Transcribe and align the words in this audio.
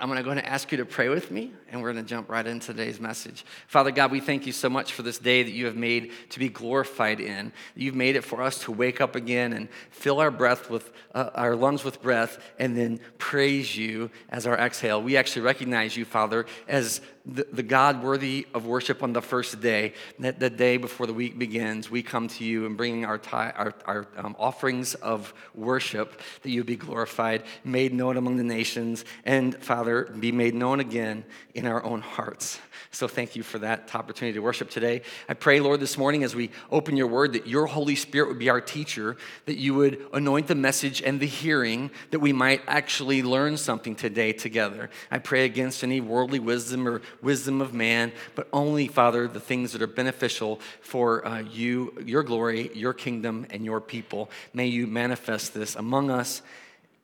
I'm 0.00 0.08
going 0.08 0.18
to 0.18 0.22
go 0.22 0.30
ahead 0.30 0.44
and 0.44 0.52
ask 0.52 0.70
you 0.70 0.78
to 0.78 0.84
pray 0.84 1.08
with 1.08 1.30
me, 1.30 1.52
and 1.70 1.82
we're 1.82 1.92
going 1.92 2.04
to 2.04 2.08
jump 2.08 2.28
right 2.28 2.46
into 2.46 2.68
today's 2.68 3.00
message. 3.00 3.44
Father 3.66 3.90
God, 3.90 4.10
we 4.10 4.20
thank 4.20 4.46
you 4.46 4.52
so 4.52 4.68
much 4.68 4.92
for 4.92 5.02
this 5.02 5.18
day 5.18 5.42
that 5.42 5.50
you 5.50 5.66
have 5.66 5.76
made 5.76 6.12
to 6.30 6.38
be 6.38 6.48
glorified 6.48 7.20
in. 7.20 7.52
You've 7.74 7.94
made 7.94 8.16
it 8.16 8.22
for 8.22 8.42
us 8.42 8.60
to 8.60 8.72
wake 8.72 9.00
up 9.00 9.16
again 9.16 9.52
and 9.52 9.68
fill 9.90 10.20
our 10.20 10.30
breath 10.30 10.70
with 10.70 10.92
uh, 11.14 11.30
our 11.34 11.56
lungs 11.56 11.84
with 11.84 12.02
breath, 12.02 12.38
and 12.58 12.76
then 12.76 13.00
praise 13.18 13.76
you 13.76 14.10
as 14.28 14.46
our 14.46 14.56
exhale. 14.56 15.02
We 15.02 15.16
actually 15.16 15.42
recognize 15.42 15.96
you, 15.96 16.04
Father, 16.04 16.46
as 16.68 17.00
the, 17.26 17.46
the 17.52 17.62
God 17.62 18.02
worthy 18.02 18.46
of 18.54 18.66
worship 18.66 19.02
on 19.02 19.12
the 19.12 19.20
first 19.20 19.60
day, 19.60 19.94
that 20.20 20.38
the 20.38 20.48
day 20.48 20.76
before 20.76 21.06
the 21.06 21.12
week 21.14 21.38
begins, 21.38 21.90
we 21.90 22.02
come 22.02 22.28
to 22.28 22.44
you 22.44 22.66
and 22.66 22.76
bringing 22.76 23.04
our, 23.04 23.20
our, 23.32 23.74
our 23.84 24.06
um, 24.16 24.36
offerings 24.38 24.94
of 24.94 25.34
worship 25.54 26.22
that 26.42 26.50
you 26.50 26.62
be 26.62 26.76
glorified, 26.76 27.42
made 27.64 27.92
known 27.92 28.16
among 28.16 28.36
the 28.36 28.44
nations, 28.44 29.04
and 29.24 29.56
Father, 29.62 30.04
be 30.04 30.30
made 30.30 30.54
known 30.54 30.78
again 30.78 31.24
in 31.54 31.66
our 31.66 31.82
own 31.84 32.00
hearts. 32.00 32.60
So 32.92 33.08
thank 33.08 33.36
you 33.36 33.42
for 33.42 33.58
that 33.58 33.94
opportunity 33.94 34.34
to 34.34 34.40
worship 34.40 34.70
today. 34.70 35.02
I 35.28 35.34
pray, 35.34 35.60
Lord, 35.60 35.80
this 35.80 35.98
morning 35.98 36.22
as 36.22 36.34
we 36.34 36.50
open 36.70 36.96
your 36.96 37.08
word, 37.08 37.32
that 37.32 37.46
your 37.46 37.66
Holy 37.66 37.96
Spirit 37.96 38.28
would 38.28 38.38
be 38.38 38.48
our 38.48 38.60
teacher, 38.60 39.16
that 39.46 39.56
you 39.56 39.74
would 39.74 40.06
anoint 40.12 40.46
the 40.46 40.54
message 40.54 41.02
and 41.02 41.18
the 41.18 41.26
hearing, 41.26 41.90
that 42.10 42.20
we 42.20 42.32
might 42.32 42.62
actually 42.66 43.22
learn 43.22 43.56
something 43.56 43.96
today 43.96 44.32
together. 44.32 44.88
I 45.10 45.18
pray 45.18 45.44
against 45.44 45.82
any 45.82 46.00
worldly 46.00 46.38
wisdom 46.38 46.86
or 46.86 47.02
wisdom 47.22 47.60
of 47.60 47.72
man, 47.72 48.12
but 48.34 48.48
only, 48.52 48.88
Father, 48.88 49.28
the 49.28 49.40
things 49.40 49.72
that 49.72 49.82
are 49.82 49.86
beneficial 49.86 50.60
for 50.80 51.26
uh, 51.26 51.40
you, 51.40 51.92
your 52.04 52.22
glory, 52.22 52.70
your 52.74 52.92
kingdom, 52.92 53.46
and 53.50 53.64
your 53.64 53.80
people. 53.80 54.30
May 54.52 54.66
you 54.66 54.86
manifest 54.86 55.54
this 55.54 55.76
among 55.76 56.10
us 56.10 56.42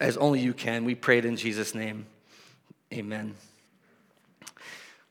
as 0.00 0.16
only 0.16 0.40
you 0.40 0.52
can. 0.54 0.84
We 0.84 0.94
pray 0.94 1.18
it 1.18 1.24
in 1.24 1.36
Jesus' 1.36 1.74
name. 1.74 2.06
Amen. 2.92 3.34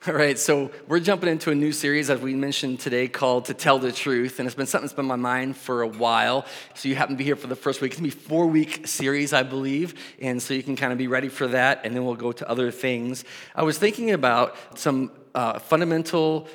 All 0.08 0.16
right, 0.16 0.40
so 0.40 0.72
we're 0.88 1.00
jumping 1.00 1.30
into 1.30 1.52
a 1.52 1.56
new 1.56 1.72
series, 1.72 2.10
as 2.10 2.20
we 2.20 2.34
mentioned 2.34 2.80
today, 2.80 3.08
called 3.08 3.46
To 3.46 3.54
Tell 3.54 3.78
the 3.78 3.92
Truth. 3.92 4.40
And 4.40 4.48
it's 4.48 4.56
been 4.56 4.66
something 4.66 4.88
that's 4.88 4.96
been 4.96 5.06
on 5.12 5.22
my 5.22 5.36
mind 5.36 5.56
for 5.56 5.84
a 5.84 5.88
while. 5.88 6.48
So 6.74 6.90
you 6.90 6.96
happen 6.96 7.14
to 7.14 7.18
be 7.20 7.24
here 7.24 7.36
for 7.36 7.46
the 7.46 7.56
first 7.56 7.82
week. 7.82 7.92
It's 7.92 8.02
going 8.02 8.10
to 8.10 8.18
be 8.18 8.24
four 8.24 8.48
week 8.48 8.88
series, 8.88 9.32
I 9.32 9.44
believe. 9.44 9.94
And 10.20 10.42
so 10.42 10.56
you 10.56 10.64
can 10.64 10.76
kind 10.76 10.92
of 10.92 10.98
be 10.98 11.06
ready 11.06 11.28
for 11.30 11.46
that. 11.50 11.82
And 11.84 11.96
then 11.96 12.04
we'll 12.04 12.16
go 12.16 12.32
to 12.32 12.50
other 12.50 12.72
things. 12.72 13.26
I 13.54 13.62
was 13.62 13.78
thinking 13.78 14.10
about 14.10 14.56
some 14.74 15.12
uh, 15.36 15.60
fundamental 15.60 16.48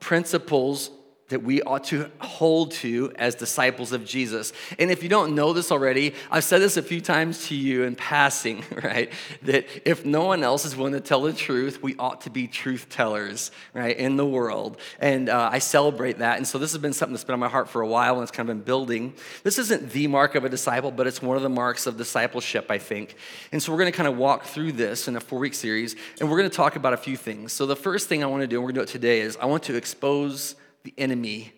principles 0.00 0.90
that 1.34 1.42
we 1.42 1.60
ought 1.62 1.82
to 1.82 2.08
hold 2.20 2.70
to 2.70 3.12
as 3.16 3.34
disciples 3.34 3.90
of 3.90 4.04
Jesus. 4.04 4.52
And 4.78 4.88
if 4.88 5.02
you 5.02 5.08
don't 5.08 5.34
know 5.34 5.52
this 5.52 5.72
already, 5.72 6.14
I've 6.30 6.44
said 6.44 6.60
this 6.60 6.76
a 6.76 6.82
few 6.82 7.00
times 7.00 7.48
to 7.48 7.56
you 7.56 7.82
in 7.82 7.96
passing, 7.96 8.62
right? 8.84 9.10
That 9.42 9.66
if 9.84 10.04
no 10.04 10.26
one 10.26 10.44
else 10.44 10.64
is 10.64 10.76
willing 10.76 10.92
to 10.92 11.00
tell 11.00 11.22
the 11.22 11.32
truth, 11.32 11.82
we 11.82 11.96
ought 11.96 12.20
to 12.20 12.30
be 12.30 12.46
truth 12.46 12.88
tellers, 12.88 13.50
right, 13.72 13.96
in 13.96 14.14
the 14.14 14.24
world. 14.24 14.78
And 15.00 15.28
uh, 15.28 15.48
I 15.50 15.58
celebrate 15.58 16.18
that. 16.18 16.36
And 16.36 16.46
so 16.46 16.56
this 16.56 16.70
has 16.70 16.80
been 16.80 16.92
something 16.92 17.14
that's 17.14 17.24
been 17.24 17.34
on 17.34 17.40
my 17.40 17.48
heart 17.48 17.68
for 17.68 17.82
a 17.82 17.88
while 17.88 18.14
and 18.14 18.22
it's 18.22 18.30
kind 18.30 18.48
of 18.48 18.56
been 18.56 18.64
building. 18.64 19.14
This 19.42 19.58
isn't 19.58 19.90
the 19.90 20.06
mark 20.06 20.36
of 20.36 20.44
a 20.44 20.48
disciple, 20.48 20.92
but 20.92 21.08
it's 21.08 21.20
one 21.20 21.36
of 21.36 21.42
the 21.42 21.48
marks 21.48 21.88
of 21.88 21.96
discipleship, 21.96 22.70
I 22.70 22.78
think. 22.78 23.16
And 23.50 23.60
so 23.60 23.72
we're 23.72 23.78
going 23.78 23.90
to 23.90 23.96
kind 23.96 24.08
of 24.08 24.16
walk 24.16 24.44
through 24.44 24.70
this 24.70 25.08
in 25.08 25.16
a 25.16 25.20
four 25.20 25.40
week 25.40 25.54
series 25.54 25.96
and 26.20 26.30
we're 26.30 26.38
going 26.38 26.48
to 26.48 26.56
talk 26.56 26.76
about 26.76 26.92
a 26.92 26.96
few 26.96 27.16
things. 27.16 27.52
So 27.52 27.66
the 27.66 27.74
first 27.74 28.08
thing 28.08 28.22
I 28.22 28.28
want 28.28 28.42
to 28.42 28.46
do, 28.46 28.58
and 28.58 28.64
we're 28.64 28.70
going 28.70 28.86
to 28.86 28.92
do 28.92 28.96
it 28.96 29.00
today, 29.00 29.20
is 29.20 29.36
I 29.38 29.46
want 29.46 29.64
to 29.64 29.74
expose 29.74 30.54
the 30.84 30.94
enemy 30.98 31.52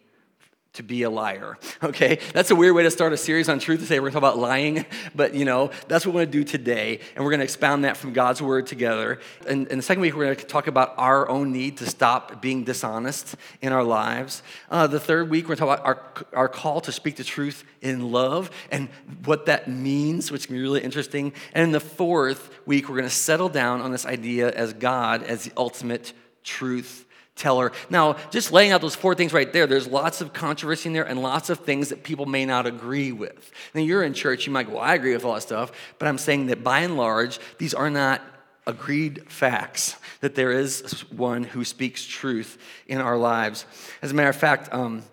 to 0.77 0.83
be 0.83 1.03
a 1.03 1.11
liar. 1.11 1.59
Okay? 1.83 2.19
That's 2.33 2.51
a 2.51 2.57
weird 2.57 2.75
way 2.75 2.83
to 2.85 2.91
start 2.91 3.13
a 3.13 3.17
series 3.17 3.49
on 3.49 3.59
truth 3.59 3.81
to 3.81 3.87
say 3.87 3.99
we're 3.99 4.09
to 4.09 4.15
talk 4.15 4.21
about 4.21 4.39
lying, 4.39 4.87
but 5.15 5.35
you 5.35 5.45
know, 5.45 5.71
that's 5.89 6.07
what 6.07 6.15
we're 6.15 6.21
going 6.21 6.33
to 6.33 6.39
do 6.39 6.45
today. 6.45 7.01
And 7.15 7.25
we're 7.25 7.31
going 7.31 7.41
to 7.41 7.45
expound 7.45 7.85
that 7.85 7.97
from 7.97 8.13
God's 8.13 8.41
word 8.41 8.67
together. 8.67 9.19
And, 9.49 9.69
and 9.69 9.79
the 9.79 9.83
second 9.83 10.03
week, 10.03 10.15
we're 10.15 10.25
going 10.25 10.37
to 10.37 10.45
talk 10.45 10.67
about 10.67 10.95
our 10.97 11.29
own 11.29 11.53
need 11.53 11.79
to 11.79 11.87
stop 11.87 12.41
being 12.41 12.65
dishonest 12.65 13.37
in 13.61 13.73
our 13.73 13.83
lives. 13.83 14.43
Uh, 14.71 14.87
the 14.87 15.01
third 15.01 15.31
week, 15.31 15.49
we're 15.49 15.57
to 15.57 15.61
talk 15.61 15.79
about 15.81 15.87
our, 15.87 16.27
our 16.35 16.49
call 16.49 16.81
to 16.83 16.93
speak 16.93 17.17
the 17.17 17.25
truth 17.25 17.65
in 17.81 18.13
love 18.13 18.51
and 18.71 18.89
what 19.25 19.47
that 19.47 19.69
means, 19.69 20.31
which 20.31 20.47
can 20.47 20.57
be 20.57 20.63
really 20.63 20.83
interesting. 20.83 21.33
And 21.53 21.65
in 21.65 21.73
the 21.73 21.81
fourth 21.81 22.51
week, 22.67 22.89
we're 22.89 22.97
going 22.97 23.09
to 23.09 23.15
settle 23.15 23.49
down 23.49 23.81
on 23.81 23.93
this 23.93 24.07
idea 24.07 24.51
as 24.51 24.73
God 24.73 25.23
as 25.23 25.45
the 25.45 25.53
ultimate 25.57 26.13
truth 26.43 27.07
teller. 27.37 27.71
Now, 27.91 28.17
just 28.31 28.51
laying 28.51 28.73
out 28.73 28.81
those 28.81 28.95
four 28.95 29.15
things 29.15 29.33
right 29.33 29.53
there, 29.53 29.67
there's 29.67 29.87
lots 29.87 30.21
of 30.21 30.33
controversy 30.33 30.89
in 30.89 30.95
there 30.95 31.07
and 31.07 31.23
lots 31.23 31.51
of 31.51 31.61
things 31.61 31.91
that 31.91 32.03
people 32.03 32.27
may 32.27 32.47
not 32.47 32.67
agree 32.67 33.13
with. 33.13 33.51
Now, 33.75 33.83
you're 33.83 34.03
in 34.03 34.15
church, 34.15 34.47
you 34.47 34.53
might 34.53 34.67
go, 34.67 34.75
well, 34.75 34.83
I 34.83 34.95
agree 34.95 35.13
with 35.13 35.25
all 35.25 35.35
that 35.35 35.43
stuff, 35.43 35.71
but 35.99 36.09
I'm 36.09 36.19
saying 36.19 36.47
that 36.47 36.65
by 36.65 36.81
and 36.81 36.97
large, 36.97 37.39
these 37.59 37.75
are 37.75 37.91
not 37.91 38.23
agreed 38.67 39.31
facts, 39.31 39.97
that 40.21 40.35
there 40.35 40.51
is 40.51 41.03
one 41.11 41.45
who 41.45 41.65
speaks 41.65 42.05
truth 42.05 42.59
in 42.89 43.01
our 43.01 43.17
lives. 43.17 43.65
As 44.03 44.11
a 44.11 44.15
matter 44.15 44.31
of 44.31 44.37
fact, 44.37 44.73
um, 44.73 45.05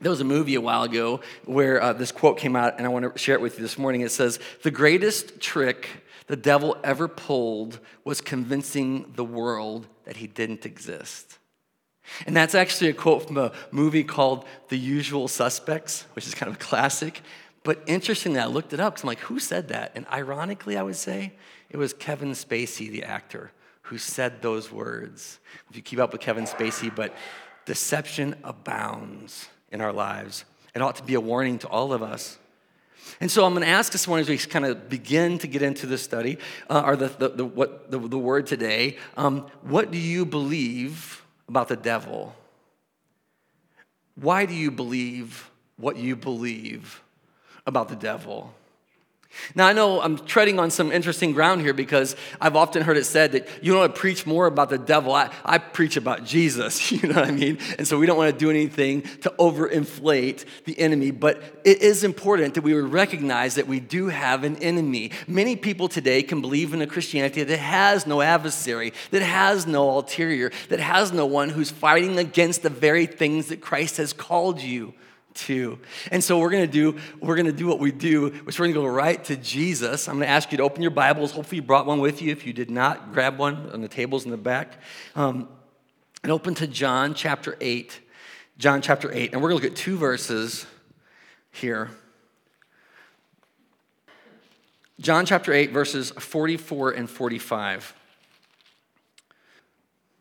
there 0.00 0.10
was 0.10 0.20
a 0.20 0.24
movie 0.24 0.56
a 0.56 0.60
while 0.60 0.82
ago 0.82 1.20
where 1.46 1.80
uh, 1.80 1.92
this 1.92 2.12
quote 2.12 2.36
came 2.36 2.56
out, 2.56 2.74
and 2.76 2.86
I 2.86 2.90
want 2.90 3.10
to 3.10 3.18
share 3.18 3.36
it 3.36 3.40
with 3.40 3.56
you 3.56 3.62
this 3.62 3.78
morning. 3.78 4.02
It 4.02 4.10
says, 4.10 4.38
The 4.62 4.70
greatest 4.70 5.40
trick 5.40 5.88
the 6.26 6.36
devil 6.36 6.76
ever 6.82 7.08
pulled 7.08 7.78
was 8.02 8.20
convincing 8.20 9.12
the 9.14 9.24
world 9.24 9.86
that 10.04 10.16
he 10.16 10.26
didn't 10.26 10.66
exist. 10.66 11.38
And 12.26 12.36
that's 12.36 12.54
actually 12.54 12.90
a 12.90 12.94
quote 12.94 13.26
from 13.26 13.38
a 13.38 13.52
movie 13.70 14.04
called 14.04 14.44
The 14.68 14.78
Usual 14.78 15.28
Suspects, 15.28 16.06
which 16.14 16.26
is 16.26 16.34
kind 16.34 16.50
of 16.50 16.56
a 16.56 16.58
classic. 16.60 17.22
But 17.62 17.82
interestingly, 17.86 18.38
I 18.38 18.46
looked 18.46 18.72
it 18.72 18.80
up 18.80 18.94
because 18.94 19.04
I'm 19.04 19.08
like, 19.08 19.20
who 19.20 19.38
said 19.38 19.68
that? 19.68 19.92
And 19.94 20.06
ironically, 20.12 20.76
I 20.76 20.82
would 20.82 20.96
say 20.96 21.32
it 21.70 21.76
was 21.76 21.94
Kevin 21.94 22.32
Spacey, 22.32 22.90
the 22.90 23.04
actor, 23.04 23.52
who 23.82 23.98
said 23.98 24.42
those 24.42 24.70
words. 24.70 25.40
If 25.70 25.76
you 25.76 25.82
keep 25.82 25.98
up 25.98 26.12
with 26.12 26.20
Kevin 26.20 26.44
Spacey, 26.44 26.94
but 26.94 27.14
deception 27.64 28.36
abounds 28.44 29.48
in 29.72 29.80
our 29.80 29.92
lives. 29.92 30.44
It 30.74 30.82
ought 30.82 30.96
to 30.96 31.02
be 31.02 31.14
a 31.14 31.20
warning 31.20 31.58
to 31.60 31.68
all 31.68 31.92
of 31.92 32.02
us. 32.02 32.38
And 33.20 33.30
so 33.30 33.44
I'm 33.44 33.52
going 33.52 33.64
to 33.64 33.70
ask 33.70 33.92
this 33.92 34.06
morning 34.06 34.22
as 34.22 34.28
we 34.28 34.38
kind 34.38 34.64
of 34.64 34.88
begin 34.88 35.38
to 35.38 35.46
get 35.46 35.62
into 35.62 35.86
this 35.86 36.02
study, 36.02 36.38
uh, 36.68 36.82
or 36.84 36.96
the, 36.96 37.08
the, 37.08 37.28
the, 37.28 37.44
what, 37.44 37.90
the, 37.90 37.98
the 37.98 38.18
word 38.18 38.46
today, 38.46 38.98
um, 39.16 39.46
what 39.62 39.90
do 39.90 39.98
you 39.98 40.24
believe 40.24 41.23
about 41.48 41.68
the 41.68 41.76
devil? 41.76 42.34
Why 44.14 44.46
do 44.46 44.54
you 44.54 44.70
believe 44.70 45.50
what 45.76 45.96
you 45.96 46.16
believe 46.16 47.02
about 47.66 47.88
the 47.88 47.96
devil? 47.96 48.54
Now, 49.54 49.66
I 49.66 49.72
know 49.72 50.00
I'm 50.00 50.18
treading 50.18 50.58
on 50.58 50.70
some 50.70 50.92
interesting 50.92 51.32
ground 51.32 51.60
here 51.60 51.74
because 51.74 52.16
I've 52.40 52.56
often 52.56 52.82
heard 52.82 52.96
it 52.96 53.04
said 53.04 53.32
that 53.32 53.48
you 53.62 53.72
don't 53.72 53.80
want 53.80 53.94
to 53.94 54.00
preach 54.00 54.26
more 54.26 54.46
about 54.46 54.70
the 54.70 54.78
devil. 54.78 55.14
I, 55.14 55.30
I 55.44 55.58
preach 55.58 55.96
about 55.96 56.24
Jesus, 56.24 56.92
you 56.92 57.08
know 57.08 57.20
what 57.20 57.28
I 57.28 57.30
mean? 57.30 57.58
And 57.78 57.86
so 57.86 57.98
we 57.98 58.06
don't 58.06 58.16
want 58.16 58.32
to 58.32 58.38
do 58.38 58.50
anything 58.50 59.02
to 59.22 59.32
overinflate 59.38 60.44
the 60.64 60.78
enemy, 60.78 61.10
but 61.10 61.42
it 61.64 61.82
is 61.82 62.04
important 62.04 62.54
that 62.54 62.62
we 62.62 62.74
recognize 62.74 63.54
that 63.54 63.66
we 63.66 63.80
do 63.80 64.08
have 64.08 64.44
an 64.44 64.56
enemy. 64.56 65.10
Many 65.26 65.56
people 65.56 65.88
today 65.88 66.22
can 66.22 66.40
believe 66.40 66.74
in 66.74 66.82
a 66.82 66.86
Christianity 66.86 67.42
that 67.44 67.58
has 67.58 68.06
no 68.06 68.20
adversary, 68.20 68.92
that 69.10 69.22
has 69.22 69.66
no 69.66 69.90
ulterior, 69.90 70.50
that 70.68 70.80
has 70.80 71.12
no 71.12 71.26
one 71.26 71.50
who's 71.50 71.70
fighting 71.70 72.18
against 72.18 72.62
the 72.62 72.70
very 72.70 73.06
things 73.06 73.48
that 73.48 73.60
Christ 73.60 73.96
has 73.96 74.12
called 74.12 74.60
you 74.60 74.94
too. 75.34 75.78
And 76.10 76.22
so 76.22 76.38
we're 76.38 76.50
gonna 76.50 76.66
do, 76.66 76.96
we're 77.20 77.36
gonna 77.36 77.52
do 77.52 77.66
what 77.66 77.78
we 77.78 77.92
do, 77.92 78.30
which 78.30 78.58
we're 78.58 78.66
gonna 78.66 78.74
go 78.74 78.86
right 78.86 79.22
to 79.24 79.36
Jesus. 79.36 80.08
I'm 80.08 80.16
gonna 80.16 80.26
ask 80.26 80.52
you 80.52 80.58
to 80.58 80.64
open 80.64 80.82
your 80.82 80.90
Bibles. 80.90 81.32
Hopefully 81.32 81.56
you 81.56 81.62
brought 81.62 81.86
one 81.86 82.00
with 82.00 82.22
you. 82.22 82.30
If 82.32 82.46
you 82.46 82.52
did 82.52 82.70
not, 82.70 83.12
grab 83.12 83.38
one 83.38 83.70
on 83.70 83.80
the 83.80 83.88
tables 83.88 84.24
in 84.24 84.30
the 84.30 84.36
back. 84.36 84.78
Um, 85.14 85.48
and 86.22 86.32
open 86.32 86.54
to 86.56 86.66
John 86.66 87.14
chapter 87.14 87.56
8. 87.60 88.00
John 88.56 88.80
chapter 88.80 89.12
8. 89.12 89.32
And 89.32 89.42
we're 89.42 89.48
gonna 89.48 89.60
look 89.60 89.70
at 89.70 89.76
two 89.76 89.96
verses 89.96 90.66
here. 91.50 91.90
John 95.00 95.26
chapter 95.26 95.52
8, 95.52 95.72
verses 95.72 96.10
44 96.12 96.92
and 96.92 97.10
45. 97.10 97.94
I'm 99.28 99.34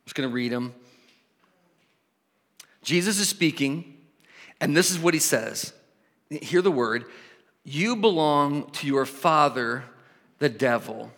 just 0.05 0.15
gonna 0.15 0.29
read 0.29 0.51
them. 0.51 0.73
Jesus 2.83 3.19
is 3.19 3.29
speaking. 3.29 3.92
And 4.63 4.77
this 4.77 4.91
is 4.91 4.97
what 4.97 5.13
he 5.13 5.19
says 5.19 5.73
Hear 6.29 6.61
the 6.61 6.71
word 6.71 7.03
You 7.65 7.97
belong 7.97 8.71
to 8.71 8.87
your 8.87 9.05
father, 9.05 9.83
the 10.39 10.47
devil, 10.47 11.11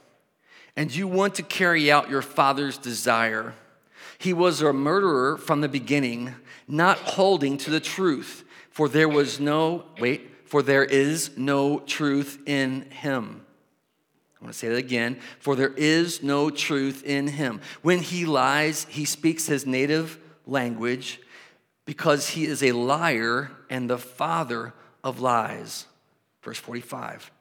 and 0.75 0.93
you 0.93 1.07
want 1.07 1.35
to 1.35 1.43
carry 1.43 1.91
out 1.91 2.09
your 2.09 2.23
father's 2.23 2.79
desire. 2.79 3.53
He 4.17 4.33
was 4.33 4.61
a 4.63 4.73
murderer 4.73 5.37
from 5.37 5.61
the 5.61 5.69
beginning, 5.69 6.33
not 6.67 6.97
holding 6.97 7.57
to 7.59 7.69
the 7.69 7.79
truth, 7.79 8.43
for 8.71 8.89
there 8.89 9.09
was 9.09 9.39
no, 9.39 9.85
wait, 9.99 10.31
for 10.45 10.63
there 10.63 10.85
is 10.85 11.37
no 11.37 11.79
truth 11.79 12.39
in 12.47 12.89
him. 12.89 13.45
I 14.41 14.43
want 14.43 14.53
to 14.53 14.57
say 14.59 14.69
that 14.69 14.77
again. 14.77 15.19
For 15.39 15.55
there 15.55 15.73
is 15.73 16.23
no 16.23 16.49
truth 16.49 17.03
in 17.03 17.27
him. 17.27 17.61
When 17.83 17.99
he 17.99 18.25
lies, 18.25 18.87
he 18.89 19.05
speaks 19.05 19.45
his 19.45 19.67
native 19.67 20.17
language 20.47 21.19
because 21.85 22.29
he 22.29 22.45
is 22.45 22.63
a 22.63 22.71
liar 22.71 23.51
and 23.69 23.89
the 23.89 23.97
father 23.97 24.73
of 25.03 25.19
lies. 25.19 25.85
Verse 26.41 26.57
45. 26.57 27.31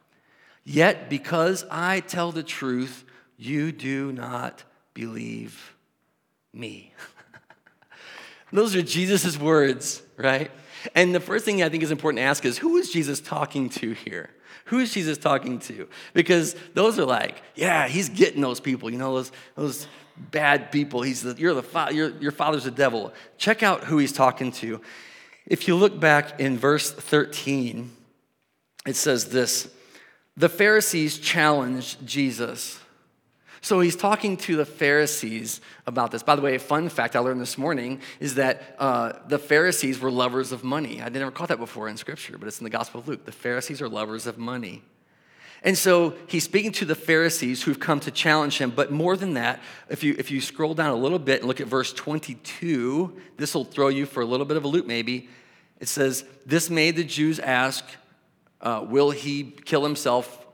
Yet 0.65 1.11
because 1.11 1.65
I 1.71 2.01
tell 2.01 2.33
the 2.33 2.43
truth, 2.43 3.05
You 3.37 3.73
do 3.73 4.13
not 4.13 4.65
believe 4.95 5.75
me. 6.53 6.95
Those 8.53 8.77
are 8.77 8.83
Jesus' 8.83 9.39
words, 9.39 10.03
right? 10.17 10.51
And 10.95 11.15
the 11.15 11.21
first 11.21 11.45
thing 11.45 11.63
I 11.63 11.69
think 11.69 11.83
is 11.83 11.91
important 11.91 12.19
to 12.19 12.25
ask 12.25 12.45
is 12.45 12.59
who 12.59 12.77
is 12.77 12.91
Jesus 12.91 13.21
talking 13.21 13.69
to 13.71 13.93
here? 13.93 14.31
Who 14.67 14.79
is 14.79 14.93
Jesus 14.93 15.19
talking 15.19 15.59
to? 15.61 15.89
Because 16.15 16.55
those 16.73 16.99
are 16.99 17.05
like, 17.05 17.43
yeah, 17.55 17.87
he's 17.87 18.09
getting 18.09 18.41
those 18.41 18.61
people, 18.61 18.91
you 18.91 18.99
know, 18.99 19.15
those, 19.15 19.33
those 19.57 19.87
bad 20.17 20.71
people. 20.71 21.03
He's 21.03 21.23
the, 21.23 21.35
you're 21.39 21.55
the 21.55 21.63
fa- 21.63 21.91
your, 21.93 22.11
your 22.21 22.33
father's 22.33 22.65
the 22.65 22.71
devil. 22.71 23.13
Check 23.39 23.63
out 23.63 23.85
who 23.85 23.99
he's 23.99 24.13
talking 24.13 24.53
to. 24.53 24.81
If 25.47 25.69
you 25.69 25.75
look 25.77 25.99
back 25.99 26.41
in 26.41 26.59
verse 26.59 26.91
13, 26.91 27.91
it 28.87 28.97
says 28.97 29.27
this 29.27 29.71
The 30.37 30.49
Pharisees 30.49 31.19
challenged 31.19 32.07
Jesus. 32.07 32.81
So 33.61 33.81
he's 33.81 33.97
talking 33.97 34.37
to 34.39 34.57
the 34.57 34.67
Pharisees 34.67 35.63
about 35.87 36.11
this. 36.11 36.23
By 36.23 36.37
the 36.37 36.43
way, 36.43 36.55
a 36.55 36.59
fun 36.59 36.91
fact 36.91 37.17
I 37.17 37.21
learned 37.21 37.41
this 37.41 37.57
morning 37.57 38.03
is 38.21 38.35
that 38.35 38.77
uh, 38.79 39.13
the 39.27 39.39
Pharisees 39.39 39.99
were 40.01 40.11
lovers 40.11 40.53
of 40.53 40.63
money. 40.63 41.01
I 41.01 41.09
never 41.09 41.31
caught 41.31 41.49
that 41.49 41.59
before 41.59 41.89
in 41.89 41.97
Scripture, 41.97 42.37
but 42.37 42.47
it's 42.47 42.61
in 42.61 42.65
the 42.65 42.71
Gospel 42.71 43.01
of 43.01 43.09
Luke. 43.09 43.25
The 43.25 43.33
Pharisees 43.33 43.81
are 43.81 43.89
lovers 43.89 44.27
of 44.27 44.37
money. 44.37 44.83
And 45.65 45.79
so 45.79 46.15
he's 46.27 46.45
speaking 46.45 46.73
to 46.73 46.85
the 46.85 46.95
Pharisees 46.95 47.63
who've 47.63 47.81
come 47.81 47.99
to 48.01 48.11
challenge 48.11 48.59
him. 48.59 48.71
But 48.71 48.93
more 48.93 49.17
than 49.17 49.35
that, 49.35 49.61
if 49.89 50.05
you, 50.05 50.15
if 50.19 50.31
you 50.31 50.43
scroll 50.43 50.75
down 50.75 50.91
a 50.91 50.97
little 50.97 51.19
bit 51.19 51.41
and 51.41 51.49
look 51.49 51.61
at 51.61 51.67
verse 51.67 51.91
22, 51.95 53.19
this 53.39 53.55
will 53.55 53.65
throw 53.65 53.89
you 53.89 54.05
for 54.05 54.23
a 54.23 54.27
little 54.27 54.45
bit 54.45 54.59
of 54.59 54.65
a 54.65 54.69
loop 54.69 54.87
maybe. 54.87 55.29
It 55.81 55.89
says, 55.89 56.25
This 56.45 56.69
made 56.69 56.97
the 56.97 57.05
Jews 57.05 57.39
ask, 57.39 57.83
uh, 58.61 58.85
Will 58.87 59.11
he 59.11 59.55
kill 59.65 59.83
himself 59.83 60.47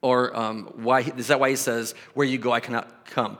or 0.00 0.36
um, 0.36 0.72
why, 0.76 1.00
is 1.00 1.26
that 1.26 1.40
why 1.40 1.50
he 1.50 1.56
says, 1.56 1.96
Where 2.14 2.26
you 2.26 2.38
go, 2.38 2.52
I 2.52 2.60
cannot 2.60 3.06
come? 3.06 3.38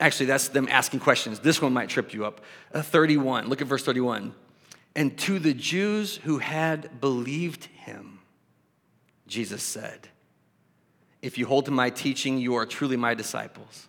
Actually, 0.00 0.26
that's 0.26 0.48
them 0.48 0.66
asking 0.70 1.00
questions. 1.00 1.40
This 1.40 1.60
one 1.60 1.74
might 1.74 1.90
trip 1.90 2.14
you 2.14 2.24
up. 2.24 2.40
Uh, 2.72 2.80
31, 2.80 3.48
look 3.48 3.60
at 3.60 3.66
verse 3.66 3.84
31. 3.84 4.34
And 4.96 5.16
to 5.18 5.38
the 5.38 5.52
Jews 5.52 6.16
who 6.16 6.38
had 6.38 6.98
believed 6.98 7.66
him, 7.66 8.20
Jesus 9.26 9.62
said, 9.62 10.08
If 11.22 11.38
you 11.38 11.46
hold 11.46 11.66
to 11.66 11.70
my 11.70 11.90
teaching, 11.90 12.38
you 12.38 12.54
are 12.54 12.66
truly 12.66 12.96
my 12.96 13.14
disciples. 13.14 13.88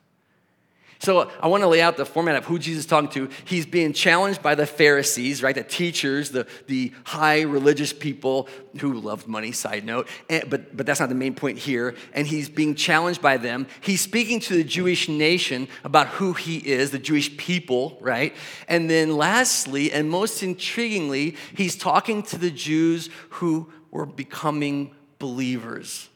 So 1.01 1.31
I 1.41 1.47
want 1.47 1.63
to 1.63 1.67
lay 1.67 1.81
out 1.81 1.97
the 1.97 2.05
format 2.05 2.35
of 2.35 2.45
who 2.45 2.59
Jesus 2.59 2.81
is 2.81 2.85
talking 2.85 3.09
to. 3.11 3.27
He's 3.43 3.65
being 3.65 3.91
challenged 3.91 4.43
by 4.43 4.53
the 4.53 4.67
Pharisees, 4.67 5.41
right? 5.41 5.55
The 5.55 5.63
teachers, 5.63 6.29
the, 6.29 6.45
the 6.67 6.93
high 7.05 7.41
religious 7.41 7.91
people 7.91 8.47
who 8.79 8.93
loved 8.93 9.27
money, 9.27 9.51
side 9.51 9.83
note. 9.83 10.07
And, 10.29 10.47
but, 10.47 10.77
but 10.77 10.85
that's 10.85 10.99
not 10.99 11.09
the 11.09 11.15
main 11.15 11.33
point 11.33 11.57
here. 11.57 11.95
And 12.13 12.27
he's 12.27 12.49
being 12.49 12.75
challenged 12.75 13.19
by 13.19 13.37
them. 13.37 13.65
He's 13.81 14.01
speaking 14.01 14.39
to 14.41 14.53
the 14.53 14.63
Jewish 14.63 15.09
nation 15.09 15.67
about 15.83 16.05
who 16.07 16.33
he 16.33 16.57
is, 16.57 16.91
the 16.91 16.99
Jewish 16.99 17.35
people, 17.35 17.97
right? 17.99 18.35
And 18.67 18.87
then 18.87 19.17
lastly, 19.17 19.91
and 19.91 20.07
most 20.07 20.43
intriguingly, 20.43 21.35
he's 21.55 21.75
talking 21.75 22.21
to 22.23 22.37
the 22.37 22.51
Jews 22.51 23.09
who 23.29 23.71
were 23.89 24.05
becoming 24.05 24.93
believers. 25.17 26.09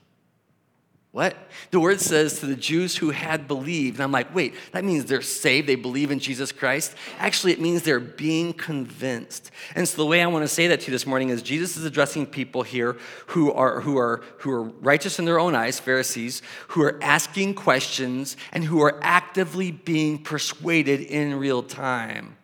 What? 1.15 1.37
The 1.71 1.79
word 1.79 2.01
says 2.01 2.41
to 2.41 2.45
the 2.45 2.57
Jews 2.57 2.97
who 2.97 3.11
had 3.11 3.47
believed. 3.47 3.95
And 3.95 4.03
I'm 4.03 4.11
like, 4.11 4.35
wait, 4.35 4.53
that 4.73 4.83
means 4.83 5.05
they're 5.05 5.21
saved, 5.21 5.65
they 5.65 5.75
believe 5.75 6.11
in 6.11 6.19
Jesus 6.19 6.51
Christ. 6.51 6.93
Actually, 7.19 7.53
it 7.53 7.61
means 7.61 7.83
they're 7.83 8.01
being 8.01 8.51
convinced. 8.51 9.49
And 9.75 9.87
so 9.87 9.95
the 9.95 10.05
way 10.05 10.21
I 10.21 10.27
want 10.27 10.43
to 10.43 10.49
say 10.49 10.67
that 10.67 10.81
to 10.81 10.87
you 10.87 10.91
this 10.91 11.07
morning 11.07 11.29
is 11.29 11.41
Jesus 11.41 11.77
is 11.77 11.85
addressing 11.85 12.25
people 12.25 12.63
here 12.63 12.97
who 13.27 13.49
are 13.53 13.79
who 13.79 13.97
are 13.97 14.25
who 14.39 14.51
are 14.51 14.63
righteous 14.63 15.17
in 15.17 15.23
their 15.23 15.39
own 15.39 15.55
eyes, 15.55 15.79
Pharisees, 15.79 16.41
who 16.67 16.81
are 16.81 16.99
asking 17.01 17.53
questions 17.53 18.35
and 18.51 18.65
who 18.65 18.81
are 18.81 18.99
actively 19.01 19.71
being 19.71 20.21
persuaded 20.21 20.99
in 20.99 21.39
real 21.39 21.63
time. 21.63 22.35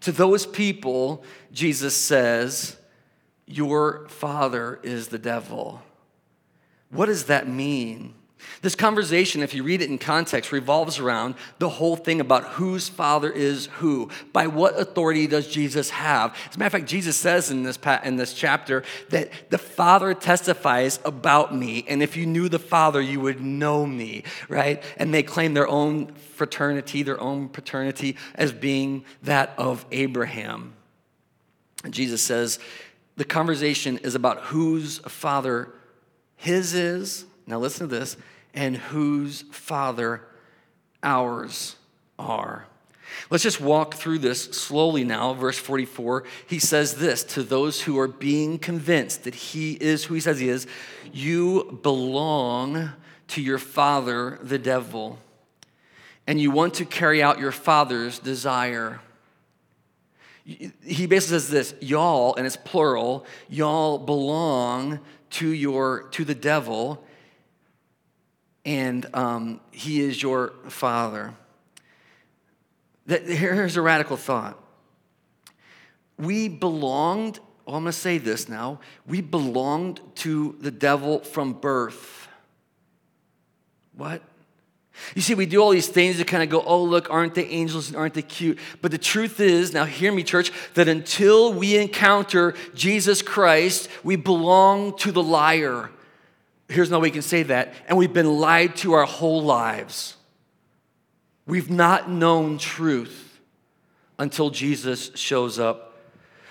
To 0.00 0.12
those 0.12 0.46
people, 0.46 1.24
Jesus 1.52 1.94
says, 1.94 2.78
Your 3.44 4.08
father 4.08 4.80
is 4.82 5.08
the 5.08 5.18
devil. 5.18 5.82
What 6.90 7.06
does 7.06 7.24
that 7.24 7.48
mean? 7.48 8.14
This 8.62 8.74
conversation, 8.74 9.42
if 9.42 9.54
you 9.54 9.62
read 9.62 9.82
it 9.82 9.90
in 9.90 9.98
context, 9.98 10.52
revolves 10.52 10.98
around 10.98 11.34
the 11.58 11.68
whole 11.68 11.96
thing 11.96 12.20
about 12.20 12.44
whose 12.44 12.88
father 12.88 13.30
is 13.30 13.66
who. 13.74 14.10
By 14.32 14.46
what 14.46 14.78
authority 14.78 15.26
does 15.26 15.48
Jesus 15.48 15.90
have? 15.90 16.34
As 16.48 16.56
a 16.56 16.58
matter 16.58 16.66
of 16.66 16.72
fact, 16.80 16.86
Jesus 16.86 17.16
says 17.16 17.50
in 17.50 17.62
this, 17.62 17.78
in 18.04 18.16
this 18.16 18.34
chapter 18.34 18.82
that 19.10 19.30
the 19.50 19.58
Father 19.58 20.14
testifies 20.14 20.98
about 21.04 21.54
me, 21.54 21.84
and 21.88 22.02
if 22.02 22.16
you 22.16 22.26
knew 22.26 22.48
the 22.48 22.58
Father, 22.58 23.00
you 23.00 23.20
would 23.20 23.40
know 23.40 23.86
me, 23.86 24.24
right? 24.48 24.82
And 24.96 25.12
they 25.12 25.22
claim 25.22 25.54
their 25.54 25.68
own 25.68 26.14
fraternity, 26.14 27.02
their 27.02 27.20
own 27.20 27.48
paternity, 27.48 28.16
as 28.34 28.52
being 28.52 29.04
that 29.22 29.54
of 29.58 29.84
Abraham. 29.92 30.74
And 31.84 31.94
Jesus 31.94 32.22
says 32.22 32.58
the 33.16 33.24
conversation 33.24 33.98
is 33.98 34.14
about 34.14 34.42
whose 34.42 34.98
father 34.98 35.72
his 36.38 36.72
is, 36.72 37.26
now 37.46 37.58
listen 37.58 37.88
to 37.88 37.94
this, 37.94 38.16
and 38.54 38.76
whose 38.76 39.42
Father 39.50 40.22
ours 41.02 41.76
are. 42.18 42.66
Let's 43.28 43.42
just 43.42 43.60
walk 43.60 43.94
through 43.94 44.20
this 44.20 44.44
slowly 44.44 45.02
now. 45.02 45.34
Verse 45.34 45.58
44, 45.58 46.24
he 46.46 46.60
says 46.60 46.94
this 46.94 47.24
to 47.24 47.42
those 47.42 47.82
who 47.82 47.98
are 47.98 48.08
being 48.08 48.58
convinced 48.58 49.24
that 49.24 49.34
he 49.34 49.72
is 49.72 50.04
who 50.04 50.14
he 50.14 50.20
says 50.20 50.38
he 50.38 50.48
is 50.48 50.66
you 51.12 51.80
belong 51.82 52.90
to 53.28 53.42
your 53.42 53.58
father, 53.58 54.38
the 54.40 54.58
devil, 54.58 55.18
and 56.26 56.40
you 56.40 56.52
want 56.52 56.74
to 56.74 56.84
carry 56.84 57.20
out 57.20 57.40
your 57.40 57.52
father's 57.52 58.20
desire. 58.20 59.00
He 60.44 61.06
basically 61.06 61.18
says 61.18 61.48
this 61.50 61.74
y'all, 61.80 62.36
and 62.36 62.46
it's 62.46 62.56
plural, 62.56 63.26
y'all 63.48 63.98
belong 63.98 65.00
to 65.30 65.48
your 65.48 66.08
to 66.10 66.24
the 66.24 66.34
devil 66.34 67.04
and 68.64 69.06
um, 69.14 69.60
he 69.70 70.00
is 70.00 70.22
your 70.22 70.52
father. 70.68 71.34
That, 73.06 73.22
here's 73.24 73.76
a 73.76 73.82
radical 73.82 74.18
thought. 74.18 74.62
We 76.18 76.48
belonged 76.48 77.40
well, 77.68 77.76
i'm 77.76 77.82
going 77.82 77.92
to 77.92 77.98
say 77.98 78.16
this 78.16 78.48
now. 78.48 78.80
We 79.06 79.20
belonged 79.20 80.00
to 80.16 80.56
the 80.58 80.70
devil 80.70 81.20
from 81.20 81.52
birth. 81.52 82.28
What 83.92 84.22
you 85.14 85.22
see, 85.22 85.34
we 85.34 85.46
do 85.46 85.60
all 85.60 85.70
these 85.70 85.88
things 85.88 86.18
to 86.18 86.24
kind 86.24 86.42
of 86.42 86.48
go, 86.48 86.62
oh, 86.62 86.82
look, 86.82 87.10
aren't 87.10 87.34
they 87.34 87.46
angels 87.46 87.88
and 87.88 87.96
aren't 87.96 88.14
they 88.14 88.22
cute? 88.22 88.58
But 88.82 88.90
the 88.90 88.98
truth 88.98 89.40
is, 89.40 89.72
now 89.72 89.84
hear 89.84 90.12
me, 90.12 90.22
church, 90.22 90.52
that 90.74 90.88
until 90.88 91.52
we 91.52 91.76
encounter 91.76 92.54
Jesus 92.74 93.22
Christ, 93.22 93.88
we 94.04 94.16
belong 94.16 94.96
to 94.98 95.12
the 95.12 95.22
liar. 95.22 95.90
Here's 96.68 96.90
way 96.90 96.98
we 96.98 97.10
can 97.10 97.22
say 97.22 97.42
that. 97.44 97.74
And 97.88 97.96
we've 97.96 98.12
been 98.12 98.38
lied 98.38 98.76
to 98.76 98.92
our 98.92 99.06
whole 99.06 99.42
lives. 99.42 100.16
We've 101.46 101.70
not 101.70 102.10
known 102.10 102.58
truth 102.58 103.40
until 104.18 104.50
Jesus 104.50 105.10
shows 105.14 105.58
up. 105.58 105.96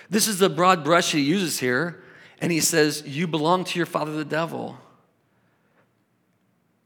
This 0.10 0.28
is 0.28 0.40
the 0.40 0.50
broad 0.50 0.84
brush 0.84 1.12
he 1.12 1.22
uses 1.22 1.60
here. 1.60 2.04
And 2.40 2.52
he 2.52 2.60
says, 2.60 3.04
You 3.06 3.28
belong 3.28 3.64
to 3.66 3.78
your 3.80 3.86
father, 3.86 4.12
the 4.12 4.26
devil 4.26 4.78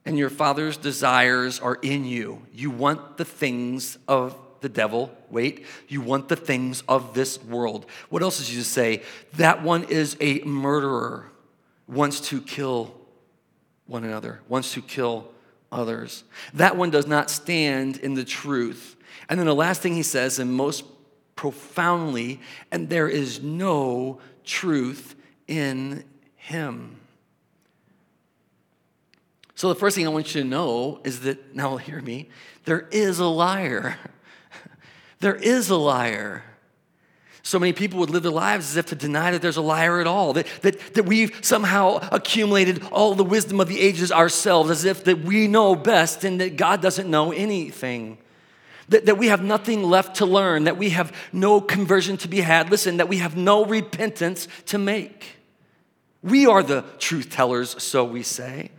and 0.05 0.17
your 0.17 0.29
father's 0.29 0.77
desires 0.77 1.59
are 1.59 1.77
in 1.81 2.05
you. 2.05 2.41
You 2.53 2.71
want 2.71 3.17
the 3.17 3.25
things 3.25 3.97
of 4.07 4.35
the 4.61 4.69
devil. 4.69 5.11
Wait, 5.29 5.65
you 5.87 6.01
want 6.01 6.29
the 6.29 6.35
things 6.35 6.83
of 6.87 7.13
this 7.13 7.43
world. 7.43 7.85
What 8.09 8.21
else 8.21 8.37
does 8.37 8.47
Jesus 8.47 8.67
say? 8.67 9.03
That 9.33 9.63
one 9.63 9.83
is 9.85 10.15
a 10.19 10.39
murderer, 10.39 11.31
wants 11.87 12.21
to 12.29 12.41
kill 12.41 12.95
one 13.87 14.03
another, 14.03 14.39
wants 14.47 14.73
to 14.73 14.81
kill 14.81 15.31
others. 15.71 16.23
That 16.53 16.77
one 16.77 16.91
does 16.91 17.07
not 17.07 17.29
stand 17.29 17.97
in 17.97 18.13
the 18.13 18.23
truth. 18.23 18.95
And 19.29 19.39
then 19.39 19.47
the 19.47 19.55
last 19.55 19.81
thing 19.81 19.95
he 19.95 20.03
says, 20.03 20.39
and 20.39 20.53
most 20.53 20.83
profoundly, 21.35 22.39
and 22.71 22.89
there 22.89 23.09
is 23.09 23.41
no 23.41 24.19
truth 24.43 25.15
in 25.47 26.03
him. 26.35 27.00
So, 29.61 29.69
the 29.69 29.75
first 29.75 29.95
thing 29.95 30.07
I 30.07 30.09
want 30.09 30.33
you 30.33 30.41
to 30.41 30.47
know 30.47 31.01
is 31.03 31.19
that, 31.19 31.55
now 31.55 31.77
hear 31.77 32.01
me, 32.01 32.29
there 32.65 32.87
is 32.89 33.19
a 33.19 33.27
liar. 33.27 33.95
there 35.19 35.35
is 35.35 35.69
a 35.69 35.75
liar. 35.75 36.43
So 37.43 37.59
many 37.59 37.71
people 37.71 37.99
would 37.99 38.09
live 38.09 38.23
their 38.23 38.31
lives 38.31 38.71
as 38.71 38.77
if 38.77 38.87
to 38.87 38.95
deny 38.95 39.29
that 39.29 39.43
there's 39.43 39.57
a 39.57 39.61
liar 39.61 39.99
at 39.99 40.07
all, 40.07 40.33
that, 40.33 40.47
that, 40.63 40.95
that 40.95 41.05
we've 41.05 41.45
somehow 41.45 41.99
accumulated 42.11 42.81
all 42.91 43.13
the 43.13 43.23
wisdom 43.23 43.59
of 43.59 43.67
the 43.67 43.79
ages 43.79 44.11
ourselves, 44.11 44.71
as 44.71 44.83
if 44.83 45.03
that 45.03 45.19
we 45.19 45.47
know 45.47 45.75
best 45.75 46.23
and 46.23 46.41
that 46.41 46.57
God 46.57 46.81
doesn't 46.81 47.07
know 47.07 47.31
anything. 47.31 48.17
That, 48.89 49.05
that 49.05 49.19
we 49.19 49.27
have 49.27 49.43
nothing 49.43 49.83
left 49.83 50.15
to 50.15 50.25
learn, 50.25 50.63
that 50.63 50.77
we 50.77 50.89
have 50.89 51.15
no 51.31 51.61
conversion 51.61 52.17
to 52.17 52.27
be 52.27 52.41
had. 52.41 52.71
Listen, 52.71 52.97
that 52.97 53.09
we 53.09 53.17
have 53.17 53.37
no 53.37 53.63
repentance 53.63 54.47
to 54.65 54.79
make. 54.79 55.35
We 56.23 56.47
are 56.47 56.63
the 56.63 56.83
truth 56.97 57.29
tellers, 57.29 57.79
so 57.83 58.03
we 58.03 58.23
say. 58.23 58.71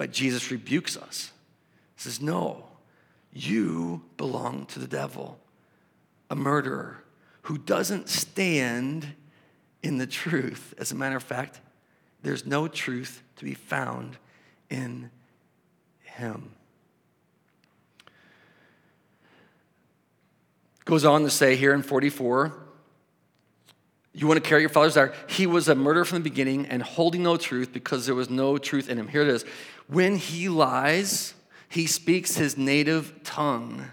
But 0.00 0.12
Jesus 0.12 0.50
rebukes 0.50 0.96
us, 0.96 1.30
He 1.94 2.04
says, 2.04 2.22
No, 2.22 2.64
you 3.34 4.00
belong 4.16 4.64
to 4.70 4.78
the 4.78 4.86
devil, 4.86 5.38
a 6.30 6.34
murderer 6.34 7.04
who 7.42 7.58
doesn't 7.58 8.08
stand 8.08 9.08
in 9.82 9.98
the 9.98 10.06
truth. 10.06 10.72
As 10.78 10.90
a 10.90 10.94
matter 10.94 11.16
of 11.16 11.22
fact, 11.22 11.60
there's 12.22 12.46
no 12.46 12.66
truth 12.66 13.22
to 13.36 13.44
be 13.44 13.52
found 13.52 14.16
in 14.70 15.10
him. 16.02 16.52
Goes 20.86 21.04
on 21.04 21.24
to 21.24 21.30
say 21.30 21.56
here 21.56 21.74
in 21.74 21.82
44 21.82 22.58
you 24.12 24.26
want 24.26 24.42
to 24.42 24.48
carry 24.48 24.62
your 24.62 24.70
father's 24.70 24.94
desire. 24.94 25.14
He 25.28 25.46
was 25.46 25.68
a 25.68 25.74
murderer 25.74 26.04
from 26.04 26.18
the 26.18 26.24
beginning 26.24 26.66
and 26.66 26.82
holding 26.82 27.22
no 27.22 27.36
truth 27.36 27.72
because 27.72 28.06
there 28.06 28.14
was 28.14 28.28
no 28.28 28.58
truth 28.58 28.88
in 28.88 28.98
him. 28.98 29.06
Here 29.06 29.22
it 29.22 29.28
is. 29.28 29.44
When 29.90 30.16
he 30.16 30.48
lies, 30.48 31.34
he 31.68 31.86
speaks 31.86 32.36
his 32.36 32.56
native 32.56 33.22
tongue 33.24 33.86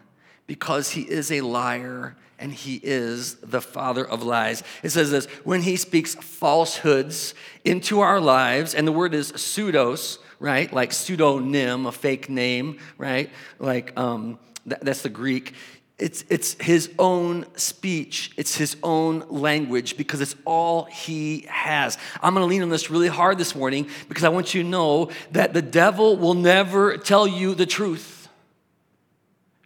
because 0.46 0.92
he 0.92 1.02
is 1.02 1.32
a 1.32 1.42
liar 1.42 2.16
and 2.38 2.54
he 2.54 2.80
is 2.84 3.36
the 3.36 3.62
father 3.62 4.08
of 4.08 4.22
lies. 4.22 4.62
It 4.84 4.90
says 4.90 5.10
this 5.10 5.26
when 5.44 5.64
he 5.64 5.76
speaks 5.76 6.14
falsehoods 6.14 7.34
into 7.66 8.00
our 8.00 8.20
lives, 8.20 8.76
and 8.76 8.88
the 8.88 8.92
word 8.92 9.16
is 9.16 9.32
pseudos, 9.32 10.20
right? 10.40 10.72
Like 10.72 10.94
pseudonym, 10.94 11.88
a 11.88 11.92
fake 11.92 12.30
name, 12.30 12.78
right? 13.00 13.32
Like 13.58 13.98
um, 13.98 14.38
that's 14.68 15.02
the 15.02 15.10
Greek. 15.10 15.54
It's, 16.00 16.24
it's 16.30 16.54
his 16.62 16.92
own 17.00 17.48
speech, 17.56 18.32
it's 18.38 18.56
his 18.56 18.78
own 18.84 19.26
language 19.30 19.98
because 19.98 20.22
it's 20.22 20.36
all 20.46 20.84
he 20.84 21.48
has. 21.50 21.98
I'm 22.22 22.36
gonna 22.36 22.46
lean 22.46 22.62
on 22.62 22.70
this 22.70 22.92
really 22.92 23.08
hard 23.08 23.40
this 23.40 23.56
morning 23.56 23.90
because 24.08 24.24
I 24.24 24.30
want 24.30 24.54
you 24.54 24.62
to 24.62 24.70
know 24.70 25.10
that 25.32 25.54
the 25.54 25.62
devil 25.62 26.16
will 26.16 26.36
never 26.36 26.98
tell 26.98 27.28
you 27.28 27.56
the 27.56 27.66
truth. 27.66 28.30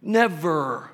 Never. 0.00 0.90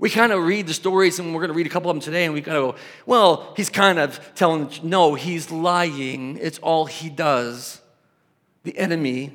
We 0.00 0.10
kind 0.10 0.32
of 0.32 0.42
read 0.44 0.66
the 0.66 0.74
stories, 0.74 1.18
and 1.18 1.34
we're 1.34 1.42
going 1.42 1.50
to 1.50 1.56
read 1.56 1.66
a 1.66 1.70
couple 1.70 1.90
of 1.90 1.94
them 1.94 2.00
today, 2.00 2.24
and 2.24 2.32
we 2.32 2.40
kind 2.40 2.56
of 2.56 2.74
go, 2.74 2.80
well, 3.04 3.52
he's 3.54 3.68
kind 3.68 3.98
of 3.98 4.34
telling, 4.34 4.70
no, 4.82 5.14
he's 5.14 5.50
lying. 5.50 6.38
It's 6.38 6.58
all 6.60 6.86
he 6.86 7.10
does. 7.10 7.82
The 8.62 8.76
enemy, 8.78 9.34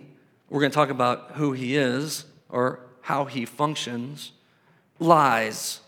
we're 0.49 0.61
going 0.61 0.71
to 0.71 0.75
talk 0.75 0.89
about 0.89 1.33
who 1.33 1.53
he 1.53 1.75
is 1.75 2.25
or 2.49 2.79
how 3.01 3.25
he 3.25 3.45
functions 3.45 4.31
lies. 4.99 5.79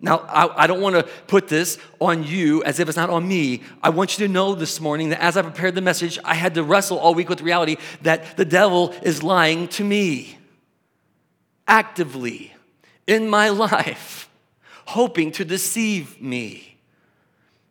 Now, 0.00 0.18
I, 0.28 0.64
I 0.64 0.66
don't 0.66 0.80
want 0.80 0.96
to 0.96 1.04
put 1.26 1.48
this 1.48 1.78
on 2.00 2.22
you 2.22 2.62
as 2.64 2.80
if 2.80 2.88
it's 2.88 2.96
not 2.96 3.08
on 3.08 3.26
me. 3.26 3.62
I 3.82 3.88
want 3.90 4.18
you 4.18 4.26
to 4.26 4.32
know 4.32 4.54
this 4.54 4.80
morning 4.80 5.08
that 5.08 5.22
as 5.22 5.36
I 5.36 5.42
prepared 5.42 5.74
the 5.74 5.80
message, 5.80 6.18
I 6.22 6.34
had 6.34 6.54
to 6.54 6.62
wrestle 6.62 6.98
all 6.98 7.14
week 7.14 7.28
with 7.28 7.40
reality 7.40 7.76
that 8.02 8.36
the 8.36 8.44
devil 8.44 8.94
is 9.02 9.22
lying 9.22 9.68
to 9.68 9.84
me 9.84 10.38
actively 11.66 12.54
in 13.06 13.28
my 13.28 13.48
life, 13.48 14.28
hoping 14.86 15.32
to 15.32 15.44
deceive 15.44 16.20
me. 16.20 16.76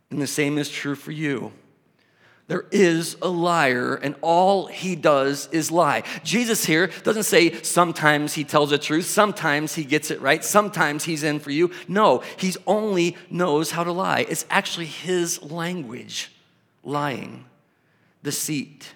And 0.09 0.21
the 0.21 0.27
same 0.27 0.57
is 0.57 0.69
true 0.69 0.95
for 0.95 1.11
you. 1.11 1.51
There 2.47 2.65
is 2.71 3.17
a 3.23 3.27
liar, 3.27 3.95
and 3.95 4.15
all 4.21 4.67
he 4.67 4.95
does 4.95 5.49
is 5.51 5.71
lie. 5.71 6.03
Jesus 6.23 6.63
here 6.63 6.91
doesn't 7.03 7.23
say 7.23 7.59
sometimes 7.63 8.33
he 8.33 8.43
tells 8.43 8.69
the 8.69 8.77
truth, 8.77 9.05
sometimes 9.05 9.73
he 9.73 9.83
gets 9.83 10.11
it 10.11 10.21
right, 10.21 10.43
sometimes 10.43 11.05
he's 11.05 11.23
in 11.23 11.39
for 11.39 11.49
you. 11.49 11.71
No, 11.87 12.21
he 12.37 12.53
only 12.67 13.17
knows 13.31 13.71
how 13.71 13.83
to 13.83 13.91
lie. 13.91 14.27
It's 14.29 14.45
actually 14.51 14.85
his 14.85 15.41
language 15.41 16.31
lying, 16.83 17.45
deceit, 18.21 18.93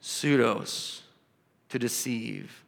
pseudos, 0.00 1.02
to 1.68 1.78
deceive. 1.78 2.64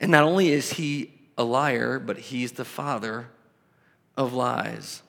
And 0.00 0.10
not 0.10 0.24
only 0.24 0.48
is 0.48 0.72
he 0.72 1.12
a 1.36 1.44
liar, 1.44 2.00
but 2.00 2.18
he's 2.18 2.52
the 2.52 2.64
father 2.64 3.28
of 4.16 4.32
lies. 4.32 5.02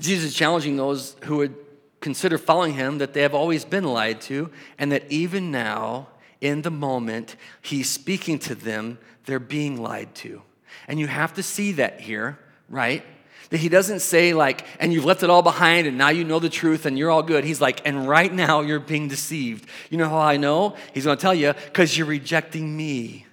Jesus 0.00 0.30
is 0.30 0.34
challenging 0.34 0.76
those 0.76 1.16
who 1.24 1.38
would 1.38 1.54
consider 2.00 2.38
following 2.38 2.74
him 2.74 2.98
that 2.98 3.14
they 3.14 3.22
have 3.22 3.34
always 3.34 3.64
been 3.64 3.84
lied 3.84 4.20
to, 4.22 4.50
and 4.78 4.92
that 4.92 5.10
even 5.10 5.50
now, 5.50 6.08
in 6.40 6.62
the 6.62 6.70
moment, 6.70 7.36
he's 7.62 7.88
speaking 7.88 8.38
to 8.38 8.54
them, 8.54 8.98
they're 9.24 9.38
being 9.38 9.82
lied 9.82 10.14
to. 10.16 10.42
And 10.86 11.00
you 11.00 11.06
have 11.06 11.34
to 11.34 11.42
see 11.42 11.72
that 11.72 12.00
here, 12.00 12.38
right? 12.68 13.02
That 13.50 13.58
he 13.58 13.68
doesn't 13.68 14.00
say, 14.00 14.34
like, 14.34 14.66
and 14.78 14.92
you've 14.92 15.04
left 15.04 15.22
it 15.22 15.30
all 15.30 15.42
behind 15.42 15.86
and 15.86 15.96
now 15.96 16.10
you 16.10 16.24
know 16.24 16.38
the 16.38 16.48
truth 16.48 16.84
and 16.84 16.98
you're 16.98 17.10
all 17.10 17.22
good. 17.22 17.44
He's 17.44 17.60
like, 17.60 17.80
and 17.86 18.08
right 18.08 18.32
now 18.32 18.60
you're 18.60 18.80
being 18.80 19.08
deceived. 19.08 19.68
You 19.88 19.98
know 19.98 20.08
how 20.08 20.18
I 20.18 20.36
know? 20.36 20.76
He's 20.92 21.04
gonna 21.04 21.16
tell 21.16 21.34
you, 21.34 21.54
because 21.54 21.96
you're 21.96 22.06
rejecting 22.06 22.76
me. 22.76 23.26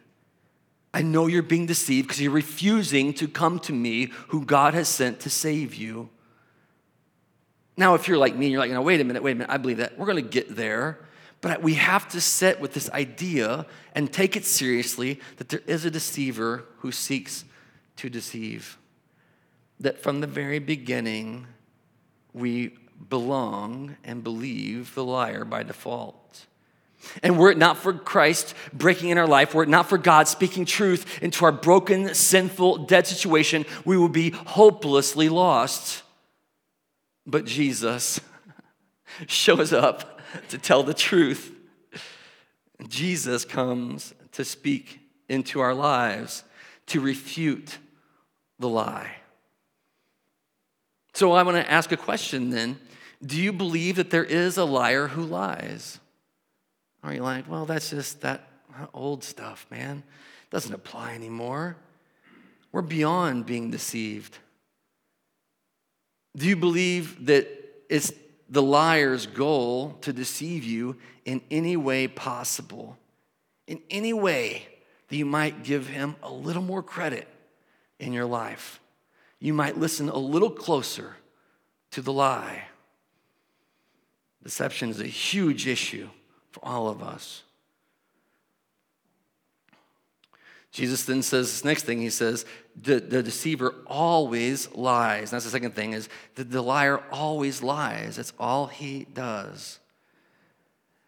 I 0.93 1.01
know 1.01 1.27
you're 1.27 1.41
being 1.41 1.65
deceived 1.65 2.07
because 2.07 2.21
you're 2.21 2.31
refusing 2.31 3.13
to 3.15 3.27
come 3.27 3.59
to 3.61 3.73
me, 3.73 4.11
who 4.27 4.45
God 4.45 4.75
has 4.75 4.87
sent 4.87 5.19
to 5.21 5.29
save 5.29 5.73
you. 5.73 6.09
Now, 7.75 7.95
if 7.95 8.07
you're 8.07 8.17
like 8.17 8.35
me 8.35 8.45
and 8.45 8.51
you're 8.51 8.61
like, 8.61 8.71
no, 8.71 8.81
wait 8.81 9.01
a 9.01 9.03
minute, 9.03 9.23
wait 9.23 9.31
a 9.31 9.35
minute, 9.35 9.49
I 9.49 9.57
believe 9.57 9.77
that. 9.77 9.97
We're 9.97 10.05
going 10.05 10.23
to 10.23 10.29
get 10.29 10.55
there. 10.55 10.99
But 11.41 11.61
we 11.61 11.73
have 11.73 12.07
to 12.09 12.21
sit 12.21 12.61
with 12.61 12.73
this 12.73 12.89
idea 12.91 13.65
and 13.93 14.11
take 14.11 14.37
it 14.37 14.45
seriously 14.45 15.19
that 15.37 15.49
there 15.49 15.61
is 15.67 15.83
a 15.83 15.91
deceiver 15.91 16.63
who 16.77 16.91
seeks 16.91 17.43
to 17.97 18.09
deceive. 18.09 18.77
That 19.79 19.99
from 20.01 20.21
the 20.21 20.27
very 20.27 20.59
beginning, 20.59 21.47
we 22.31 22.77
belong 23.09 23.97
and 24.03 24.23
believe 24.23 24.95
the 24.95 25.03
liar 25.03 25.43
by 25.43 25.63
default. 25.63 26.45
And 27.21 27.37
were 27.37 27.51
it 27.51 27.57
not 27.57 27.77
for 27.77 27.91
Christ 27.91 28.55
breaking 28.71 29.09
in 29.09 29.17
our 29.17 29.27
life, 29.27 29.53
were 29.53 29.63
it 29.63 29.69
not 29.69 29.89
for 29.89 29.97
God 29.97 30.29
speaking 30.29 30.63
truth 30.63 31.21
into 31.21 31.43
our 31.43 31.51
broken, 31.51 32.13
sinful, 32.15 32.85
dead 32.85 33.05
situation, 33.05 33.65
we 33.83 33.97
would 33.97 34.13
be 34.13 34.29
hopelessly 34.29 35.27
lost. 35.27 36.02
But 37.25 37.45
Jesus 37.45 38.19
shows 39.27 39.73
up 39.73 40.19
to 40.49 40.57
tell 40.57 40.83
the 40.83 40.93
truth. 40.93 41.51
Jesus 42.87 43.45
comes 43.45 44.13
to 44.33 44.43
speak 44.43 44.99
into 45.29 45.59
our 45.59 45.73
lives, 45.73 46.43
to 46.87 46.99
refute 46.99 47.77
the 48.59 48.67
lie. 48.67 49.15
So 51.13 51.31
I 51.31 51.43
want 51.43 51.57
to 51.57 51.71
ask 51.71 51.91
a 51.91 51.97
question 51.97 52.49
then. 52.49 52.79
Do 53.23 53.41
you 53.41 53.53
believe 53.53 53.95
that 53.95 54.09
there 54.09 54.23
is 54.23 54.57
a 54.57 54.65
liar 54.65 55.07
who 55.07 55.23
lies? 55.23 55.99
Are 57.03 57.13
you 57.13 57.21
like, 57.21 57.49
well, 57.49 57.65
that's 57.65 57.89
just 57.89 58.21
that 58.21 58.47
old 58.93 59.23
stuff, 59.23 59.65
man? 59.69 60.03
Doesn't 60.49 60.73
apply 60.73 61.13
anymore. 61.13 61.77
We're 62.71 62.81
beyond 62.81 63.45
being 63.45 63.71
deceived. 63.71 64.37
Do 66.35 66.47
you 66.47 66.55
believe 66.55 67.27
that 67.27 67.47
it's 67.89 68.11
the 68.49 68.61
liar's 68.61 69.27
goal 69.27 69.97
to 70.01 70.11
deceive 70.11 70.63
you 70.63 70.97
in 71.25 71.41
any 71.51 71.77
way 71.77 72.07
possible? 72.07 72.97
In 73.67 73.81
any 73.89 74.13
way 74.13 74.67
that 75.07 75.15
you 75.15 75.25
might 75.25 75.63
give 75.63 75.87
him 75.87 76.15
a 76.23 76.31
little 76.31 76.63
more 76.63 76.83
credit 76.83 77.27
in 77.99 78.13
your 78.13 78.25
life? 78.25 78.79
You 79.39 79.53
might 79.53 79.77
listen 79.77 80.09
a 80.09 80.17
little 80.17 80.49
closer 80.49 81.17
to 81.91 82.01
the 82.01 82.13
lie. 82.13 82.63
Deception 84.43 84.89
is 84.89 84.99
a 84.99 85.07
huge 85.07 85.67
issue 85.67 86.09
for 86.51 86.65
all 86.65 86.89
of 86.89 87.01
us. 87.01 87.43
Jesus 90.73 91.05
then 91.05 91.21
says 91.21 91.51
this 91.51 91.63
next 91.63 91.83
thing. 91.83 92.01
He 92.01 92.09
says, 92.09 92.45
the, 92.75 92.99
the 92.99 93.21
deceiver 93.21 93.75
always 93.85 94.73
lies. 94.73 95.31
And 95.31 95.37
that's 95.37 95.45
the 95.45 95.51
second 95.51 95.75
thing 95.75 95.93
is 95.93 96.09
that 96.33 96.49
the 96.49 96.63
liar 96.63 97.01
always 97.11 97.61
lies. 97.61 98.15
That's 98.15 98.33
all 98.39 98.65
he 98.65 99.05
does. 99.13 99.79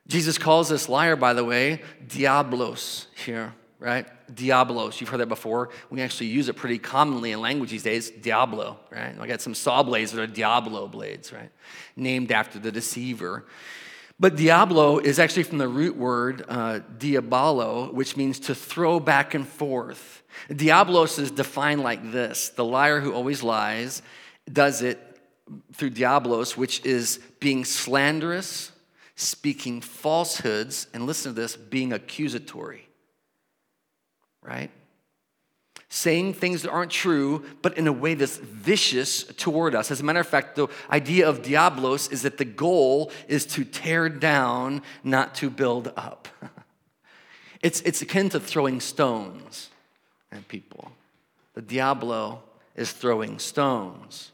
Jesus 0.08 0.38
calls 0.38 0.70
this 0.70 0.88
liar, 0.88 1.16
by 1.16 1.34
the 1.34 1.44
way, 1.44 1.82
diablos 2.08 3.08
here, 3.26 3.56
right? 3.80 4.06
Diablos. 4.34 5.02
You've 5.02 5.10
heard 5.10 5.22
that 5.22 5.30
before. 5.30 5.70
We 5.90 6.04
actually 6.04 6.28
use 6.28 6.48
it 6.48 6.54
pretty 6.54 6.78
commonly 6.78 7.32
in 7.32 7.42
language 7.42 7.72
these 7.72 7.82
days. 7.82 8.12
Diablo, 8.12 8.78
right? 8.92 9.16
I 9.20 9.28
got 9.28 9.42
some 9.42 9.56
saw 9.56 9.82
blades 9.82 10.12
that 10.12 10.22
are 10.22 10.28
Diablo 10.28 10.88
blades, 10.88 11.34
right? 11.34 11.50
Named 11.96 12.32
after 12.32 12.60
the 12.60 12.72
deceiver. 12.72 13.46
But 14.20 14.38
diablo 14.38 15.00
is 15.00 15.20
actually 15.20 15.44
from 15.44 15.58
the 15.58 15.68
root 15.68 15.98
word 15.98 16.46
uh, 16.48 16.80
diabolo, 16.98 17.92
which 17.92 18.16
means 18.16 18.40
to 18.42 18.56
throw 18.56 19.00
back 19.00 19.34
and 19.34 19.48
forth. 19.48 20.24
Diablos 20.54 21.20
is 21.20 21.32
defined 21.32 21.82
like 21.82 22.12
this 22.12 22.50
the 22.50 22.64
liar 22.64 23.00
who 23.02 23.14
always 23.14 23.44
lies 23.44 24.02
does 24.52 24.82
it 24.82 25.00
through 25.74 25.92
diablos, 25.92 26.58
which 26.58 26.84
is 26.86 27.20
being 27.40 27.66
slanderous, 27.66 28.72
speaking 29.16 29.82
falsehoods, 29.82 30.88
and 30.94 31.06
listen 31.06 31.34
to 31.34 31.40
this, 31.40 31.56
being 31.56 31.94
accusatory. 31.94 32.88
Right? 34.42 34.72
Saying 35.96 36.34
things 36.34 36.62
that 36.62 36.72
aren't 36.72 36.92
true, 36.92 37.46
but 37.62 37.78
in 37.78 37.88
a 37.88 37.94
way 37.94 38.16
that's 38.16 38.36
vicious 38.36 39.24
toward 39.24 39.74
us. 39.74 39.92
As 39.92 40.02
a 40.02 40.04
matter 40.04 40.20
of 40.20 40.28
fact, 40.28 40.58
the 40.58 40.68
idea 40.92 41.28
of 41.28 41.42
diablos 41.42 42.10
is 42.10 42.24
that 42.24 42.38
the 42.38 42.44
goal 42.44 43.12
is 43.30 43.46
to 43.46 43.64
tear 43.64 44.10
down, 44.10 44.82
not 45.06 45.36
to 45.36 45.50
build 45.50 45.94
up. 45.96 46.28
It's, 47.62 47.82
it's 47.82 48.00
akin 48.04 48.30
to 48.30 48.40
throwing 48.40 48.80
stones 48.80 49.72
at 50.32 50.48
people. 50.48 50.92
The 51.56 51.64
Diablo 51.64 52.44
is 52.76 52.92
throwing 52.92 53.40
stones. 53.40 54.32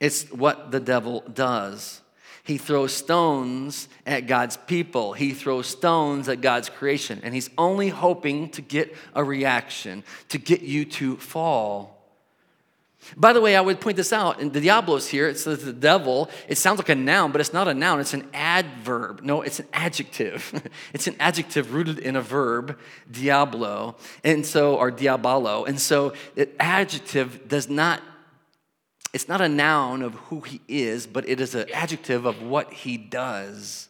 It's 0.00 0.24
what 0.32 0.72
the 0.72 0.80
devil 0.80 1.22
does. 1.32 2.00
He 2.48 2.56
throws 2.56 2.94
stones 2.94 3.90
at 4.06 4.26
God's 4.26 4.56
people. 4.56 5.12
He 5.12 5.34
throws 5.34 5.66
stones 5.66 6.30
at 6.30 6.40
God's 6.40 6.70
creation. 6.70 7.20
And 7.22 7.34
he's 7.34 7.50
only 7.58 7.90
hoping 7.90 8.48
to 8.52 8.62
get 8.62 8.96
a 9.14 9.22
reaction, 9.22 10.02
to 10.30 10.38
get 10.38 10.62
you 10.62 10.86
to 10.86 11.18
fall. 11.18 11.98
By 13.18 13.34
the 13.34 13.42
way, 13.42 13.54
I 13.54 13.60
would 13.60 13.82
point 13.82 13.98
this 13.98 14.14
out. 14.14 14.40
In 14.40 14.50
the 14.50 14.62
Diablos 14.62 15.08
here, 15.08 15.28
it 15.28 15.38
says 15.38 15.62
the 15.62 15.74
devil. 15.74 16.30
It 16.48 16.56
sounds 16.56 16.78
like 16.78 16.88
a 16.88 16.94
noun, 16.94 17.32
but 17.32 17.42
it's 17.42 17.52
not 17.52 17.68
a 17.68 17.74
noun. 17.74 18.00
It's 18.00 18.14
an 18.14 18.26
adverb. 18.32 19.20
No, 19.22 19.42
it's 19.42 19.60
an 19.60 19.66
adjective. 19.74 20.70
it's 20.94 21.06
an 21.06 21.16
adjective 21.20 21.74
rooted 21.74 21.98
in 21.98 22.16
a 22.16 22.22
verb, 22.22 22.78
diablo, 23.10 23.96
and 24.24 24.46
so 24.46 24.76
or 24.76 24.90
diabolo. 24.90 25.66
And 25.66 25.78
so, 25.78 26.14
adjective 26.58 27.46
does 27.46 27.68
not. 27.68 28.00
It's 29.12 29.28
not 29.28 29.40
a 29.40 29.48
noun 29.48 30.02
of 30.02 30.14
who 30.14 30.40
he 30.40 30.60
is, 30.68 31.06
but 31.06 31.28
it 31.28 31.40
is 31.40 31.54
an 31.54 31.70
adjective 31.72 32.26
of 32.26 32.42
what 32.42 32.72
he 32.72 32.96
does. 32.96 33.88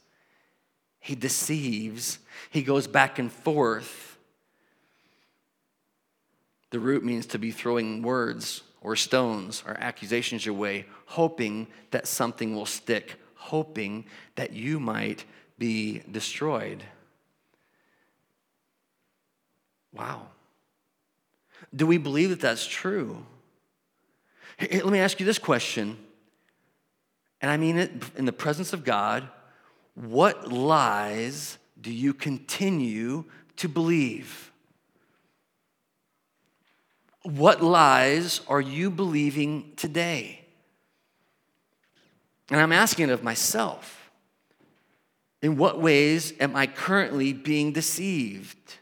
He 1.00 1.14
deceives. 1.14 2.18
He 2.50 2.62
goes 2.62 2.86
back 2.86 3.18
and 3.18 3.30
forth. 3.32 4.16
The 6.70 6.78
root 6.78 7.04
means 7.04 7.26
to 7.26 7.38
be 7.38 7.50
throwing 7.50 8.02
words 8.02 8.62
or 8.80 8.94
stones 8.94 9.64
or 9.66 9.76
accusations 9.78 10.46
your 10.46 10.54
way, 10.54 10.86
hoping 11.06 11.66
that 11.90 12.06
something 12.06 12.54
will 12.54 12.66
stick, 12.66 13.16
hoping 13.34 14.04
that 14.36 14.52
you 14.52 14.78
might 14.78 15.24
be 15.58 16.02
destroyed. 16.10 16.84
Wow. 19.92 20.28
Do 21.74 21.86
we 21.86 21.98
believe 21.98 22.30
that 22.30 22.40
that's 22.40 22.66
true? 22.66 23.24
Let 24.60 24.86
me 24.86 24.98
ask 24.98 25.20
you 25.20 25.26
this 25.26 25.38
question, 25.38 25.96
and 27.40 27.50
I 27.50 27.56
mean 27.56 27.78
it 27.78 27.92
in 28.16 28.24
the 28.24 28.32
presence 28.32 28.72
of 28.72 28.84
God. 28.84 29.28
What 29.94 30.50
lies 30.50 31.58
do 31.80 31.92
you 31.92 32.12
continue 32.12 33.24
to 33.56 33.68
believe? 33.68 34.50
What 37.22 37.62
lies 37.62 38.40
are 38.48 38.60
you 38.60 38.90
believing 38.90 39.72
today? 39.76 40.44
And 42.50 42.60
I'm 42.60 42.72
asking 42.72 43.10
it 43.10 43.12
of 43.12 43.22
myself. 43.22 44.10
In 45.40 45.56
what 45.56 45.80
ways 45.80 46.32
am 46.40 46.56
I 46.56 46.66
currently 46.66 47.32
being 47.32 47.72
deceived? 47.72 48.74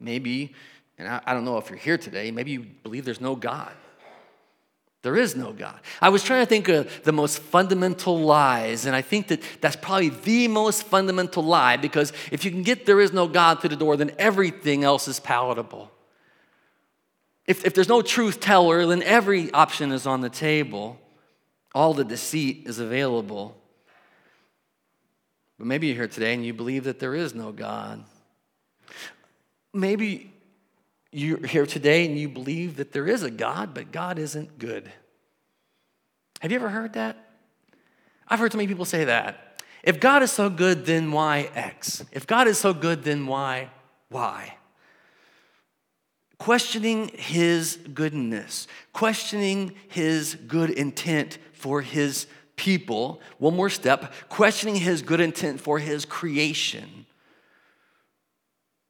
Maybe, 0.00 0.54
and 0.98 1.08
I, 1.08 1.20
I, 1.26 1.34
don't 1.34 1.44
know 1.44 1.58
if 1.58 1.68
you're 1.68 1.78
here 1.78 1.98
today, 1.98 2.30
maybe 2.30 2.52
you 2.52 2.60
believe 2.60 3.04
there's 3.04 3.20
no 3.20 3.36
God. 3.36 3.72
There 5.02 5.16
is 5.16 5.36
no 5.36 5.52
God. 5.52 5.78
I 6.00 6.08
was 6.08 6.24
trying 6.24 6.42
to 6.42 6.48
think 6.48 6.68
of 6.68 7.04
the 7.04 7.12
most 7.12 7.38
fundamental 7.38 8.18
lies, 8.18 8.86
and 8.86 8.96
I 8.96 9.02
think 9.02 9.28
that 9.28 9.40
that's 9.60 9.76
probably 9.76 10.08
the 10.08 10.48
most 10.48 10.82
fundamental 10.82 11.44
lie 11.44 11.76
because 11.76 12.12
if 12.32 12.44
you 12.44 12.50
can 12.50 12.62
get 12.62 12.86
there 12.86 13.00
is 13.00 13.12
no 13.12 13.28
God 13.28 13.60
through 13.60 13.70
the 13.70 13.76
door, 13.76 13.96
then 13.96 14.10
everything 14.18 14.82
else 14.82 15.06
is 15.06 15.20
palatable. 15.20 15.92
If, 17.46 17.64
if 17.64 17.74
there's 17.74 17.88
no 17.88 18.02
truth 18.02 18.40
teller, 18.40 18.84
then 18.86 19.02
every 19.02 19.52
option 19.52 19.92
is 19.92 20.06
on 20.06 20.22
the 20.22 20.28
table. 20.28 20.98
All 21.74 21.94
the 21.94 22.04
deceit 22.04 22.64
is 22.66 22.80
available. 22.80 23.56
But 25.58 25.66
maybe 25.66 25.86
you're 25.86 25.96
here 25.96 26.08
today 26.08 26.34
and 26.34 26.44
you 26.44 26.52
believe 26.52 26.84
that 26.84 26.98
there 26.98 27.14
is 27.14 27.34
no 27.34 27.52
God. 27.52 28.02
Maybe 29.72 30.32
you're 31.16 31.46
here 31.46 31.66
today 31.66 32.06
and 32.06 32.18
you 32.18 32.28
believe 32.28 32.76
that 32.76 32.92
there 32.92 33.06
is 33.06 33.22
a 33.22 33.30
God, 33.30 33.74
but 33.74 33.92
God 33.92 34.18
isn't 34.18 34.58
good. 34.58 34.90
Have 36.40 36.52
you 36.52 36.56
ever 36.56 36.68
heard 36.68 36.92
that? 36.94 37.16
I've 38.28 38.38
heard 38.38 38.52
so 38.52 38.58
many 38.58 38.68
people 38.68 38.84
say 38.84 39.04
that. 39.04 39.62
If 39.82 40.00
God 40.00 40.22
is 40.22 40.32
so 40.32 40.50
good, 40.50 40.84
then 40.84 41.12
why 41.12 41.50
X? 41.54 42.04
If 42.12 42.26
God 42.26 42.48
is 42.48 42.58
so 42.58 42.74
good, 42.74 43.04
then 43.04 43.26
why 43.26 43.70
Y? 44.10 44.56
questioning 46.38 47.08
his 47.14 47.78
goodness, 47.94 48.66
questioning 48.92 49.74
his 49.88 50.34
good 50.46 50.70
intent 50.70 51.38
for 51.52 51.80
his 51.82 52.26
people. 52.56 53.20
One 53.38 53.56
more 53.56 53.70
step 53.70 54.12
questioning 54.28 54.76
his 54.76 55.02
good 55.02 55.20
intent 55.20 55.60
for 55.60 55.78
his 55.78 56.04
creation. 56.04 57.05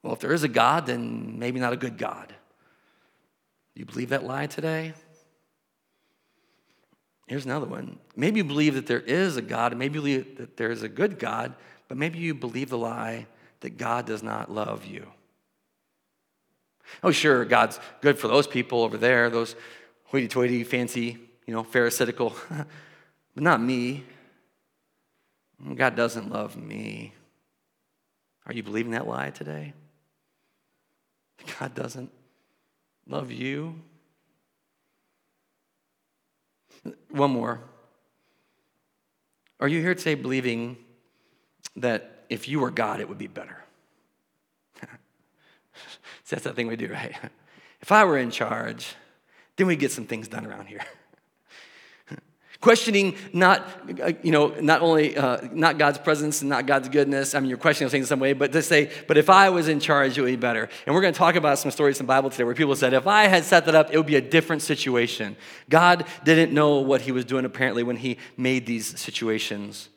Well, 0.06 0.14
if 0.14 0.20
there 0.20 0.32
is 0.32 0.44
a 0.44 0.48
God, 0.48 0.86
then 0.86 1.36
maybe 1.40 1.58
not 1.58 1.72
a 1.72 1.76
good 1.76 1.98
God. 1.98 2.32
You 3.74 3.84
believe 3.84 4.10
that 4.10 4.22
lie 4.22 4.46
today? 4.46 4.94
Here's 7.26 7.44
another 7.44 7.66
one. 7.66 7.98
Maybe 8.14 8.38
you 8.38 8.44
believe 8.44 8.74
that 8.74 8.86
there 8.86 9.00
is 9.00 9.36
a 9.36 9.42
God, 9.42 9.72
and 9.72 9.80
maybe 9.80 9.96
you 9.96 10.00
believe 10.02 10.36
that 10.36 10.56
there 10.56 10.70
is 10.70 10.84
a 10.84 10.88
good 10.88 11.18
God, 11.18 11.56
but 11.88 11.98
maybe 11.98 12.20
you 12.20 12.34
believe 12.34 12.70
the 12.70 12.78
lie 12.78 13.26
that 13.60 13.78
God 13.78 14.06
does 14.06 14.22
not 14.22 14.48
love 14.48 14.86
you. 14.86 15.08
Oh, 17.02 17.10
sure, 17.10 17.44
God's 17.44 17.80
good 18.00 18.16
for 18.16 18.28
those 18.28 18.46
people 18.46 18.84
over 18.84 18.96
there, 18.96 19.28
those 19.28 19.56
hoity 20.04 20.28
toity, 20.28 20.62
fancy, 20.62 21.18
you 21.48 21.52
know, 21.52 21.64
pharisaical, 21.64 22.32
but 22.48 23.42
not 23.42 23.60
me. 23.60 24.04
God 25.74 25.96
doesn't 25.96 26.30
love 26.30 26.56
me. 26.56 27.12
Are 28.46 28.52
you 28.52 28.62
believing 28.62 28.92
that 28.92 29.08
lie 29.08 29.30
today? 29.30 29.72
God 31.58 31.74
doesn't 31.74 32.10
love 33.08 33.30
you? 33.30 33.80
One 37.10 37.30
more. 37.30 37.60
Are 39.58 39.68
you 39.68 39.80
here 39.80 39.94
today 39.94 40.14
believing 40.14 40.76
that 41.76 42.24
if 42.28 42.48
you 42.48 42.60
were 42.60 42.70
God, 42.70 43.00
it 43.00 43.08
would 43.08 43.18
be 43.18 43.26
better? 43.26 43.62
That's 46.28 46.44
the 46.44 46.52
thing 46.52 46.66
we 46.66 46.76
do, 46.76 46.92
right? 46.92 47.14
If 47.78 47.92
I 47.92 48.04
were 48.04 48.16
in 48.16 48.30
charge, 48.30 48.96
then 49.56 49.66
we'd 49.66 49.78
get 49.78 49.92
some 49.92 50.06
things 50.06 50.28
done 50.28 50.46
around 50.46 50.66
here. 50.66 50.80
questioning 52.60 53.16
not, 53.32 53.66
uh, 54.00 54.12
you 54.22 54.30
know, 54.30 54.48
not 54.60 54.82
only 54.82 55.16
uh, 55.16 55.38
not 55.52 55.78
God's 55.78 55.98
presence 55.98 56.40
and 56.40 56.48
not 56.48 56.66
God's 56.66 56.88
goodness. 56.88 57.34
I 57.34 57.40
mean, 57.40 57.48
you're 57.48 57.58
questioning 57.58 57.90
things 57.90 58.04
in 58.04 58.08
some 58.08 58.20
way, 58.20 58.32
but 58.32 58.52
to 58.52 58.62
say, 58.62 58.90
but 59.06 59.16
if 59.16 59.30
I 59.30 59.50
was 59.50 59.68
in 59.68 59.80
charge, 59.80 60.16
it 60.16 60.20
would 60.20 60.28
be 60.28 60.36
better. 60.36 60.68
And 60.86 60.94
we're 60.94 61.00
going 61.00 61.12
to 61.12 61.18
talk 61.18 61.34
about 61.34 61.58
some 61.58 61.70
stories 61.70 62.00
in 62.00 62.06
the 62.06 62.08
Bible 62.08 62.30
today 62.30 62.44
where 62.44 62.54
people 62.54 62.76
said, 62.76 62.94
if 62.94 63.06
I 63.06 63.26
had 63.26 63.44
set 63.44 63.66
that 63.66 63.74
up, 63.74 63.92
it 63.92 63.96
would 63.96 64.06
be 64.06 64.16
a 64.16 64.20
different 64.20 64.62
situation. 64.62 65.36
God 65.68 66.06
didn't 66.24 66.52
know 66.52 66.80
what 66.80 67.02
He 67.02 67.12
was 67.12 67.24
doing 67.24 67.44
apparently 67.44 67.82
when 67.82 67.96
He 67.96 68.18
made 68.36 68.66
these 68.66 68.98
situations. 68.98 69.88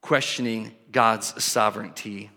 Questioning 0.00 0.72
God's 0.90 1.42
sovereignty 1.42 2.30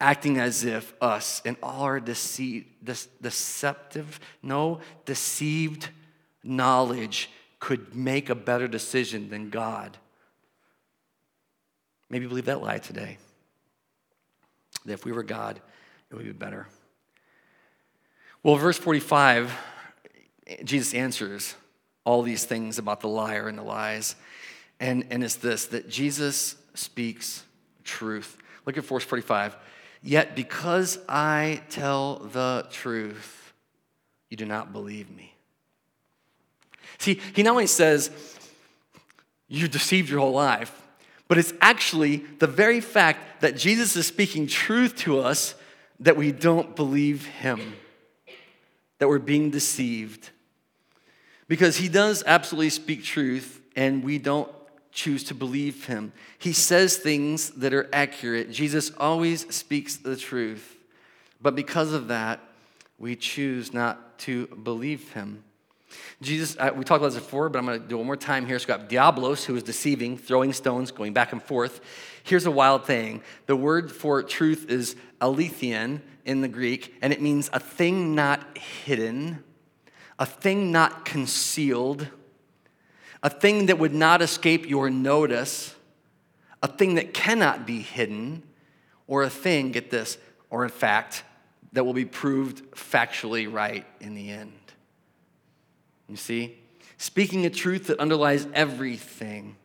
acting 0.00 0.38
as 0.38 0.64
if 0.64 0.94
us 1.00 1.42
and 1.44 1.56
all 1.62 1.82
our 1.82 2.00
deceit, 2.00 2.84
deceptive, 2.84 4.20
no, 4.42 4.80
deceived 5.04 5.88
knowledge 6.44 7.30
could 7.58 7.94
make 7.94 8.30
a 8.30 8.34
better 8.34 8.68
decision 8.68 9.30
than 9.30 9.50
God. 9.50 9.96
Maybe 12.10 12.26
believe 12.26 12.46
that 12.46 12.62
lie 12.62 12.78
today. 12.78 13.18
That 14.84 14.94
if 14.94 15.04
we 15.04 15.12
were 15.12 15.22
God, 15.22 15.60
it 16.10 16.14
would 16.14 16.24
be 16.24 16.32
better. 16.32 16.66
Well, 18.42 18.56
verse 18.56 18.78
45, 18.78 19.52
Jesus 20.64 20.94
answers 20.94 21.54
all 22.04 22.22
these 22.22 22.44
things 22.44 22.78
about 22.78 23.00
the 23.00 23.08
liar 23.08 23.48
and 23.48 23.58
the 23.58 23.62
lies. 23.62 24.16
And, 24.80 25.04
and 25.10 25.24
it's 25.24 25.36
this 25.36 25.66
that 25.66 25.88
Jesus 25.88 26.56
speaks 26.74 27.44
truth. 27.84 28.38
Look 28.64 28.78
at 28.78 28.84
verse 28.84 29.04
45. 29.04 29.56
Yet 30.02 30.36
because 30.36 30.98
I 31.08 31.62
tell 31.68 32.20
the 32.32 32.66
truth, 32.70 33.52
you 34.30 34.36
do 34.36 34.46
not 34.46 34.72
believe 34.72 35.10
me. 35.10 35.34
See, 36.98 37.20
he 37.34 37.42
not 37.42 37.52
only 37.52 37.66
says, 37.66 38.10
you 39.48 39.68
deceived 39.68 40.10
your 40.10 40.20
whole 40.20 40.32
life, 40.32 40.82
but 41.26 41.38
it's 41.38 41.52
actually 41.60 42.18
the 42.38 42.46
very 42.46 42.80
fact 42.80 43.40
that 43.40 43.56
Jesus 43.56 43.96
is 43.96 44.06
speaking 44.06 44.46
truth 44.46 44.96
to 44.96 45.20
us 45.20 45.54
that 46.00 46.16
we 46.16 46.32
don't 46.32 46.74
believe 46.76 47.26
him, 47.26 47.74
that 48.98 49.08
we're 49.08 49.18
being 49.18 49.50
deceived. 49.50 50.30
Because 51.48 51.76
he 51.76 51.88
does 51.88 52.22
absolutely 52.26 52.70
speak 52.70 53.04
truth, 53.04 53.60
and 53.74 54.04
we 54.04 54.18
don't 54.18 54.50
choose 54.90 55.24
to 55.24 55.34
believe 55.34 55.86
him. 55.86 56.12
He 56.38 56.52
says 56.52 56.96
things 56.96 57.50
that 57.50 57.72
are 57.72 57.88
accurate. 57.92 58.50
Jesus 58.50 58.90
always 58.98 59.54
speaks 59.54 59.96
the 59.96 60.16
truth. 60.16 60.76
But 61.40 61.54
because 61.54 61.92
of 61.92 62.08
that, 62.08 62.40
we 62.98 63.14
choose 63.16 63.72
not 63.72 64.18
to 64.20 64.46
believe 64.48 65.12
him. 65.12 65.44
Jesus, 66.20 66.56
uh, 66.58 66.70
we 66.74 66.84
talked 66.84 67.00
about 67.00 67.12
this 67.12 67.22
before, 67.22 67.48
but 67.48 67.58
I'm 67.58 67.66
going 67.66 67.80
to 67.80 67.86
do 67.86 67.96
one 67.96 68.06
more 68.06 68.16
time 68.16 68.46
here. 68.46 68.58
So 68.58 68.64
we 68.64 68.78
got 68.78 68.88
Diablos, 68.88 69.44
who 69.44 69.56
is 69.56 69.62
deceiving, 69.62 70.18
throwing 70.18 70.52
stones, 70.52 70.90
going 70.90 71.12
back 71.12 71.32
and 71.32 71.42
forth. 71.42 71.80
Here's 72.24 72.46
a 72.46 72.50
wild 72.50 72.84
thing 72.84 73.22
the 73.46 73.56
word 73.56 73.90
for 73.90 74.22
truth 74.22 74.66
is 74.68 74.96
aletheia 75.20 76.00
in 76.24 76.40
the 76.40 76.48
Greek, 76.48 76.94
and 77.00 77.12
it 77.12 77.22
means 77.22 77.48
a 77.52 77.60
thing 77.60 78.14
not 78.14 78.58
hidden, 78.58 79.42
a 80.18 80.26
thing 80.26 80.70
not 80.72 81.04
concealed, 81.04 82.08
a 83.22 83.30
thing 83.30 83.66
that 83.66 83.78
would 83.78 83.94
not 83.94 84.20
escape 84.20 84.68
your 84.68 84.90
notice, 84.90 85.74
a 86.62 86.68
thing 86.68 86.96
that 86.96 87.14
cannot 87.14 87.66
be 87.66 87.80
hidden, 87.80 88.42
or 89.06 89.22
a 89.22 89.30
thing, 89.30 89.72
get 89.72 89.90
this, 89.90 90.18
or 90.50 90.64
in 90.64 90.70
fact, 90.70 91.24
that 91.72 91.84
will 91.84 91.94
be 91.94 92.04
proved 92.04 92.70
factually 92.72 93.50
right 93.50 93.86
in 94.00 94.14
the 94.14 94.30
end. 94.30 94.52
You 96.08 96.16
see? 96.16 96.58
Speaking 96.96 97.46
a 97.46 97.50
truth 97.50 97.88
that 97.88 98.00
underlies 98.00 98.46
everything. 98.54 99.56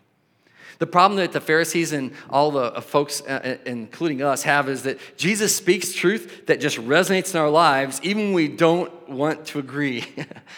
The 0.84 0.88
problem 0.88 1.17
that 1.17 1.32
the 1.32 1.39
Pharisees 1.39 1.93
and 1.93 2.12
all 2.30 2.52
the 2.52 2.74
uh, 2.74 2.82
folks, 2.82 3.22
uh, 3.22 3.39
uh, 3.41 3.56
including 3.65 4.22
us, 4.22 4.43
have 4.43 4.67
is 4.67 4.84
that 4.84 5.00
Jesus 5.15 5.56
speaks 5.56 5.93
truth 5.93 6.46
that 6.48 6.60
just 6.60 6.76
resonates 6.76 7.34
in 7.34 7.39
our 7.39 7.50
lives, 7.50 8.02
even 8.04 8.24
when 8.26 8.34
we 8.34 8.50
don't 8.50 8.91
want 9.08 9.46
to 9.46 9.60
agree. 9.60 10.04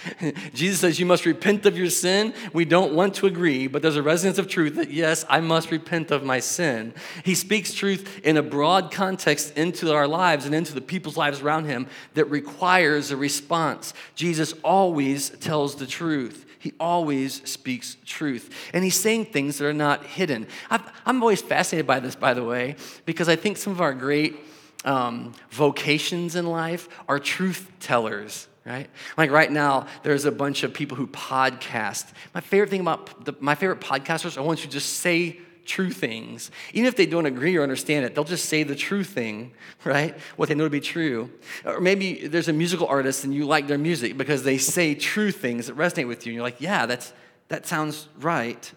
Jesus 0.55 0.79
says, 0.79 0.99
You 0.99 1.05
must 1.05 1.27
repent 1.27 1.67
of 1.67 1.77
your 1.77 1.91
sin. 1.91 2.33
We 2.53 2.65
don't 2.65 2.95
want 2.95 3.13
to 3.17 3.27
agree, 3.27 3.67
but 3.67 3.83
there's 3.83 3.97
a 3.97 4.01
resonance 4.01 4.39
of 4.39 4.47
truth 4.47 4.77
that, 4.77 4.89
yes, 4.89 5.25
I 5.29 5.41
must 5.41 5.69
repent 5.69 6.09
of 6.09 6.23
my 6.23 6.39
sin. 6.39 6.95
He 7.23 7.35
speaks 7.35 7.71
truth 7.71 8.21
in 8.23 8.35
a 8.35 8.41
broad 8.41 8.91
context 8.91 9.55
into 9.55 9.93
our 9.93 10.07
lives 10.07 10.47
and 10.47 10.55
into 10.55 10.73
the 10.73 10.81
people's 10.81 11.17
lives 11.17 11.41
around 11.41 11.65
him 11.65 11.85
that 12.15 12.25
requires 12.31 13.11
a 13.11 13.15
response. 13.15 13.93
Jesus 14.15 14.53
always 14.63 15.29
tells 15.29 15.75
the 15.75 15.85
truth. 15.85 16.45
He 16.65 16.73
always 16.79 17.47
speaks 17.47 17.95
truth. 18.07 18.51
And 18.73 18.83
he's 18.83 18.99
saying 18.99 19.25
things 19.25 19.59
that 19.59 19.67
are 19.67 19.73
not 19.73 20.03
hidden. 20.03 20.47
i 20.71 20.81
am 21.05 21.21
always 21.21 21.39
fascinated 21.39 21.85
by 21.85 21.99
this, 21.99 22.15
by 22.15 22.33
the 22.33 22.43
way, 22.43 22.75
because 23.05 23.29
I 23.29 23.35
think 23.35 23.57
some 23.57 23.71
of 23.71 23.81
our 23.81 23.93
great 23.93 24.39
um, 24.83 25.33
vocations 25.51 26.35
in 26.35 26.47
life 26.47 26.89
are 27.07 27.19
truth 27.19 27.71
tellers 27.79 28.47
right? 28.65 28.89
Like 29.15 29.29
right 29.29 29.51
now, 29.51 29.85
there's 30.01 30.25
a 30.25 30.31
bunch 30.31 30.63
of 30.63 30.73
people 30.73 30.97
who 30.97 31.05
podcast. 31.05 32.11
My 32.33 32.41
favorite 32.41 32.71
thing 32.71 32.81
about 32.81 33.23
the, 33.23 33.35
my 33.39 33.53
favorite 33.53 33.79
podcasters 33.79 34.39
are 34.39 34.41
ones 34.41 34.63
who 34.63 34.67
just 34.67 34.93
say 34.93 35.39
true 35.65 35.91
things. 35.91 36.51
Even 36.73 36.87
if 36.87 36.95
they 36.95 37.05
don't 37.05 37.25
agree 37.25 37.55
or 37.55 37.63
understand 37.63 38.05
it, 38.05 38.15
they'll 38.15 38.23
just 38.23 38.45
say 38.45 38.63
the 38.63 38.75
true 38.75 39.03
thing, 39.03 39.53
right? 39.83 40.17
What 40.35 40.49
they 40.49 40.55
know 40.55 40.65
to 40.65 40.69
be 40.69 40.79
true. 40.79 41.29
Or 41.65 41.79
maybe 41.79 42.27
there's 42.27 42.47
a 42.47 42.53
musical 42.53 42.87
artist 42.87 43.23
and 43.23 43.33
you 43.33 43.45
like 43.45 43.67
their 43.67 43.77
music 43.77 44.17
because 44.17 44.43
they 44.43 44.57
say 44.57 44.95
true 44.95 45.31
things 45.31 45.67
that 45.67 45.75
resonate 45.75 46.07
with 46.07 46.25
you. 46.25 46.31
And 46.31 46.35
you're 46.35 46.43
like, 46.43 46.61
yeah, 46.61 46.85
that's, 46.85 47.13
that 47.47 47.65
sounds 47.65 48.07
right. 48.19 48.71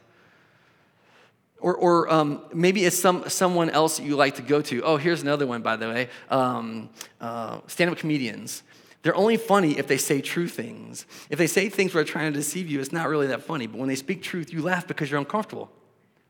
Or, 1.60 1.74
or 1.74 2.12
um, 2.12 2.42
maybe 2.54 2.84
it's 2.84 2.98
some, 2.98 3.28
someone 3.28 3.70
else 3.70 3.96
that 3.96 4.04
you 4.04 4.16
like 4.16 4.36
to 4.36 4.42
go 4.42 4.62
to. 4.62 4.82
Oh, 4.82 4.96
here's 4.96 5.22
another 5.22 5.46
one, 5.46 5.62
by 5.62 5.76
the 5.76 5.88
way 5.88 6.08
um, 6.30 6.90
uh, 7.20 7.60
stand 7.66 7.90
up 7.90 7.98
comedians. 7.98 8.62
They're 9.02 9.14
only 9.14 9.36
funny 9.36 9.78
if 9.78 9.86
they 9.86 9.96
say 9.96 10.20
true 10.20 10.48
things. 10.48 11.06
If 11.30 11.38
they 11.38 11.46
say 11.46 11.68
things 11.68 11.94
where 11.94 12.02
they're 12.02 12.12
trying 12.12 12.32
to 12.32 12.38
deceive 12.38 12.68
you, 12.68 12.80
it's 12.80 12.92
not 12.92 13.08
really 13.08 13.28
that 13.28 13.42
funny. 13.42 13.66
But 13.66 13.78
when 13.78 13.88
they 13.88 13.94
speak 13.94 14.22
truth, 14.22 14.52
you 14.52 14.62
laugh 14.62 14.86
because 14.86 15.10
you're 15.10 15.20
uncomfortable. 15.20 15.70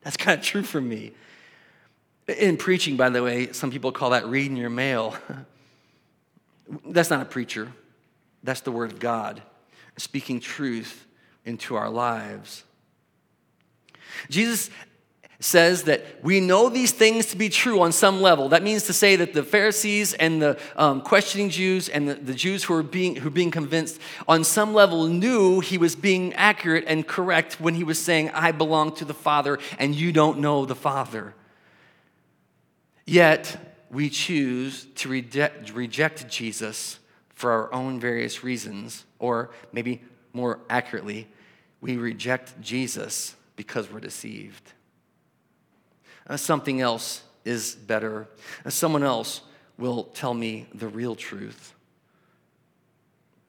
That's 0.02 0.16
kind 0.16 0.38
of 0.38 0.44
true 0.44 0.62
for 0.62 0.80
me. 0.80 1.12
In 2.38 2.56
preaching, 2.56 2.96
by 2.96 3.08
the 3.08 3.22
way, 3.22 3.52
some 3.52 3.70
people 3.70 3.90
call 3.92 4.10
that 4.10 4.26
reading 4.26 4.56
your 4.56 4.70
mail. 4.70 5.16
That's 6.86 7.10
not 7.10 7.22
a 7.22 7.24
preacher, 7.24 7.72
that's 8.42 8.60
the 8.60 8.70
Word 8.70 8.92
of 8.92 8.98
God 8.98 9.42
speaking 9.96 10.38
truth 10.38 11.06
into 11.44 11.76
our 11.76 11.88
lives. 11.88 12.64
Jesus 14.30 14.70
says 15.40 15.84
that 15.84 16.04
we 16.24 16.40
know 16.40 16.68
these 16.68 16.90
things 16.90 17.26
to 17.26 17.36
be 17.36 17.48
true 17.48 17.80
on 17.80 17.92
some 17.92 18.20
level. 18.20 18.48
That 18.48 18.64
means 18.64 18.84
to 18.84 18.92
say 18.92 19.14
that 19.16 19.34
the 19.34 19.44
Pharisees 19.44 20.12
and 20.14 20.42
the 20.42 20.58
um, 20.74 21.00
questioning 21.00 21.48
Jews 21.48 21.88
and 21.88 22.08
the, 22.08 22.14
the 22.14 22.34
Jews 22.34 22.64
who 22.64 22.74
are 22.74 22.82
being, 22.82 23.16
who 23.16 23.24
were 23.24 23.30
being 23.30 23.52
convinced 23.52 24.00
on 24.26 24.42
some 24.42 24.74
level 24.74 25.06
knew 25.06 25.60
he 25.60 25.78
was 25.78 25.94
being 25.94 26.34
accurate 26.34 26.84
and 26.88 27.06
correct 27.06 27.60
when 27.60 27.74
he 27.74 27.84
was 27.84 28.00
saying, 28.00 28.30
I 28.30 28.50
belong 28.50 28.96
to 28.96 29.04
the 29.04 29.14
Father 29.14 29.60
and 29.78 29.94
you 29.94 30.10
don't 30.12 30.40
know 30.40 30.64
the 30.64 30.74
Father. 30.74 31.34
Yet 33.06 33.56
we 33.90 34.10
choose 34.10 34.86
to 34.96 35.08
reject, 35.08 35.72
reject 35.72 36.28
Jesus 36.28 36.98
for 37.28 37.52
our 37.52 37.72
own 37.72 38.00
various 38.00 38.42
reasons, 38.42 39.04
or 39.20 39.50
maybe 39.72 40.02
more 40.32 40.58
accurately, 40.68 41.28
we 41.80 41.96
reject 41.96 42.60
Jesus 42.60 43.36
because 43.54 43.90
we're 43.90 44.00
deceived 44.00 44.72
something 46.36 46.80
else 46.80 47.22
is 47.44 47.74
better. 47.74 48.28
Uh, 48.64 48.70
someone 48.70 49.02
else 49.02 49.40
will 49.78 50.04
tell 50.04 50.34
me 50.34 50.66
the 50.74 50.88
real 50.88 51.14
truth. 51.14 51.74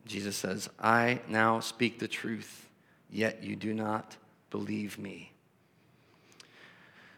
Jesus 0.06 0.36
says, 0.36 0.70
I 0.80 1.22
now 1.28 1.60
speak 1.60 2.00
the 2.00 2.08
truth, 2.08 2.68
yet 3.12 3.44
you 3.44 3.56
do 3.56 3.74
not 3.74 4.18
believe 4.50 4.98
me. 4.98 5.32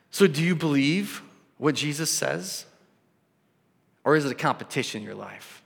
So, 0.09 0.27
do 0.27 0.43
you 0.43 0.55
believe 0.55 1.21
what 1.57 1.75
Jesus 1.75 2.11
says? 2.11 2.65
Or 4.03 4.15
is 4.15 4.25
it 4.25 4.31
a 4.31 4.35
competition 4.35 5.01
in 5.01 5.05
your 5.05 5.15
life? 5.15 5.61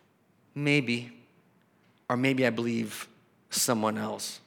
Maybe. 0.53 1.11
Or 2.09 2.17
maybe 2.17 2.45
I 2.45 2.51
believe 2.51 3.07
someone 3.49 3.97
else. 3.97 4.39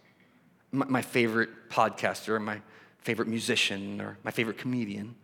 My 0.71 1.03
favorite 1.03 1.71
podcaster, 1.71 2.29
or 2.29 2.41
my 2.41 2.61
favorite 2.99 3.27
musician, 3.27 4.01
or 4.01 4.19
my 4.23 4.31
favorite 4.31 4.59
comedian. 4.59 5.17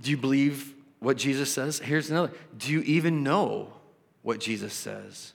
Do 0.00 0.10
you 0.10 0.16
believe 0.16 0.74
what 1.00 1.16
Jesus 1.16 1.52
says? 1.52 1.78
Here's 1.78 2.10
another. 2.10 2.32
Do 2.56 2.72
you 2.72 2.80
even 2.82 3.22
know 3.22 3.72
what 4.22 4.40
Jesus 4.40 4.72
says? 4.72 5.32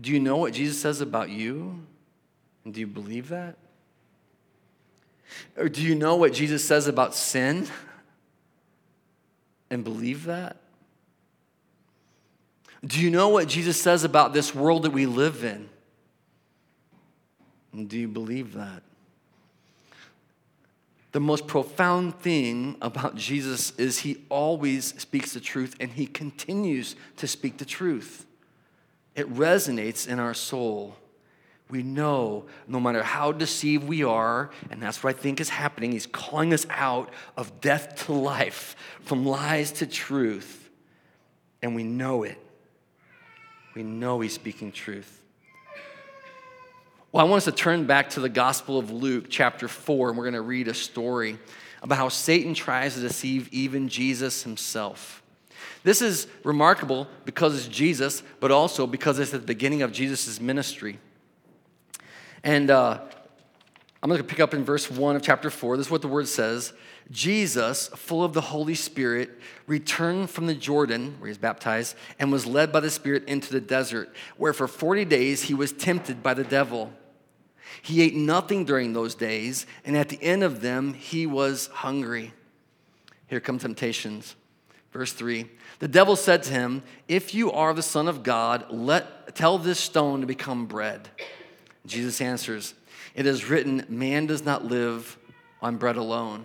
Do 0.00 0.10
you 0.10 0.18
know 0.18 0.38
what 0.38 0.54
Jesus 0.54 0.80
says 0.80 1.00
about 1.00 1.28
you? 1.28 1.86
And 2.64 2.74
do 2.74 2.80
you 2.80 2.86
believe 2.86 3.28
that? 3.28 3.56
Or 5.56 5.68
do 5.68 5.82
you 5.82 5.94
know 5.94 6.16
what 6.16 6.32
Jesus 6.32 6.64
says 6.64 6.88
about 6.88 7.14
sin 7.14 7.68
and 9.70 9.84
believe 9.84 10.24
that? 10.24 10.56
Do 12.84 13.00
you 13.00 13.10
know 13.10 13.28
what 13.28 13.46
Jesus 13.46 13.80
says 13.80 14.02
about 14.02 14.32
this 14.32 14.54
world 14.54 14.82
that 14.82 14.90
we 14.90 15.06
live 15.06 15.44
in? 15.44 15.68
And 17.72 17.88
do 17.88 17.98
you 17.98 18.08
believe 18.08 18.54
that? 18.54 18.82
The 21.12 21.20
most 21.20 21.46
profound 21.46 22.18
thing 22.20 22.76
about 22.80 23.16
Jesus 23.16 23.72
is 23.78 24.00
he 24.00 24.24
always 24.30 24.98
speaks 24.98 25.34
the 25.34 25.40
truth 25.40 25.76
and 25.78 25.92
he 25.92 26.06
continues 26.06 26.96
to 27.18 27.28
speak 27.28 27.58
the 27.58 27.66
truth. 27.66 28.26
It 29.14 29.32
resonates 29.32 30.08
in 30.08 30.18
our 30.18 30.32
soul. 30.32 30.96
We 31.68 31.82
know 31.82 32.46
no 32.66 32.80
matter 32.80 33.02
how 33.02 33.32
deceived 33.32 33.86
we 33.86 34.04
are, 34.04 34.50
and 34.70 34.82
that's 34.82 35.02
what 35.02 35.14
I 35.14 35.18
think 35.18 35.40
is 35.40 35.50
happening, 35.50 35.92
he's 35.92 36.06
calling 36.06 36.52
us 36.52 36.66
out 36.70 37.10
of 37.36 37.60
death 37.60 38.06
to 38.06 38.12
life, 38.12 38.74
from 39.00 39.24
lies 39.24 39.70
to 39.72 39.86
truth. 39.86 40.70
And 41.62 41.74
we 41.74 41.84
know 41.84 42.24
it. 42.24 42.38
We 43.74 43.82
know 43.82 44.20
he's 44.20 44.34
speaking 44.34 44.72
truth. 44.72 45.21
Well, 47.12 47.26
I 47.26 47.28
want 47.28 47.40
us 47.40 47.44
to 47.44 47.52
turn 47.52 47.84
back 47.84 48.08
to 48.10 48.20
the 48.20 48.30
Gospel 48.30 48.78
of 48.78 48.90
Luke, 48.90 49.26
chapter 49.28 49.68
4, 49.68 50.08
and 50.08 50.16
we're 50.16 50.24
going 50.24 50.32
to 50.32 50.40
read 50.40 50.66
a 50.66 50.72
story 50.72 51.38
about 51.82 51.98
how 51.98 52.08
Satan 52.08 52.54
tries 52.54 52.94
to 52.94 53.00
deceive 53.00 53.52
even 53.52 53.90
Jesus 53.90 54.44
himself. 54.44 55.22
This 55.84 56.00
is 56.00 56.26
remarkable 56.42 57.06
because 57.26 57.54
it's 57.54 57.68
Jesus, 57.68 58.22
but 58.40 58.50
also 58.50 58.86
because 58.86 59.18
it's 59.18 59.34
at 59.34 59.42
the 59.42 59.46
beginning 59.46 59.82
of 59.82 59.92
Jesus' 59.92 60.40
ministry. 60.40 60.98
And 62.42 62.70
uh, 62.70 63.00
I'm 64.02 64.08
going 64.08 64.18
to 64.18 64.26
pick 64.26 64.40
up 64.40 64.54
in 64.54 64.64
verse 64.64 64.90
1 64.90 65.14
of 65.14 65.20
chapter 65.20 65.50
4. 65.50 65.76
This 65.76 65.88
is 65.88 65.92
what 65.92 66.00
the 66.00 66.08
word 66.08 66.28
says 66.28 66.72
Jesus, 67.10 67.88
full 67.88 68.24
of 68.24 68.32
the 68.32 68.40
Holy 68.40 68.74
Spirit, 68.74 69.38
returned 69.66 70.30
from 70.30 70.46
the 70.46 70.54
Jordan, 70.54 71.16
where 71.18 71.26
he 71.26 71.32
was 71.32 71.36
baptized, 71.36 71.94
and 72.18 72.32
was 72.32 72.46
led 72.46 72.72
by 72.72 72.80
the 72.80 72.88
Spirit 72.88 73.24
into 73.26 73.52
the 73.52 73.60
desert, 73.60 74.10
where 74.38 74.54
for 74.54 74.66
40 74.66 75.04
days 75.04 75.42
he 75.42 75.52
was 75.52 75.72
tempted 75.72 76.22
by 76.22 76.32
the 76.32 76.42
devil. 76.42 76.90
He 77.80 78.02
ate 78.02 78.14
nothing 78.14 78.64
during 78.64 78.92
those 78.92 79.14
days, 79.14 79.66
and 79.84 79.96
at 79.96 80.08
the 80.08 80.22
end 80.22 80.42
of 80.42 80.60
them, 80.60 80.94
he 80.94 81.26
was 81.26 81.68
hungry. 81.68 82.32
Here 83.26 83.40
come 83.40 83.58
temptations. 83.58 84.36
Verse 84.92 85.12
3 85.12 85.48
The 85.78 85.88
devil 85.88 86.16
said 86.16 86.42
to 86.44 86.52
him, 86.52 86.82
If 87.08 87.34
you 87.34 87.50
are 87.52 87.72
the 87.74 87.82
Son 87.82 88.08
of 88.08 88.22
God, 88.22 88.66
let, 88.70 89.34
tell 89.34 89.58
this 89.58 89.80
stone 89.80 90.20
to 90.20 90.26
become 90.26 90.66
bread. 90.66 91.08
Jesus 91.86 92.20
answers, 92.20 92.74
It 93.14 93.26
is 93.26 93.48
written, 93.48 93.84
Man 93.88 94.26
does 94.26 94.44
not 94.44 94.64
live 94.64 95.18
on 95.60 95.76
bread 95.76 95.96
alone. 95.96 96.44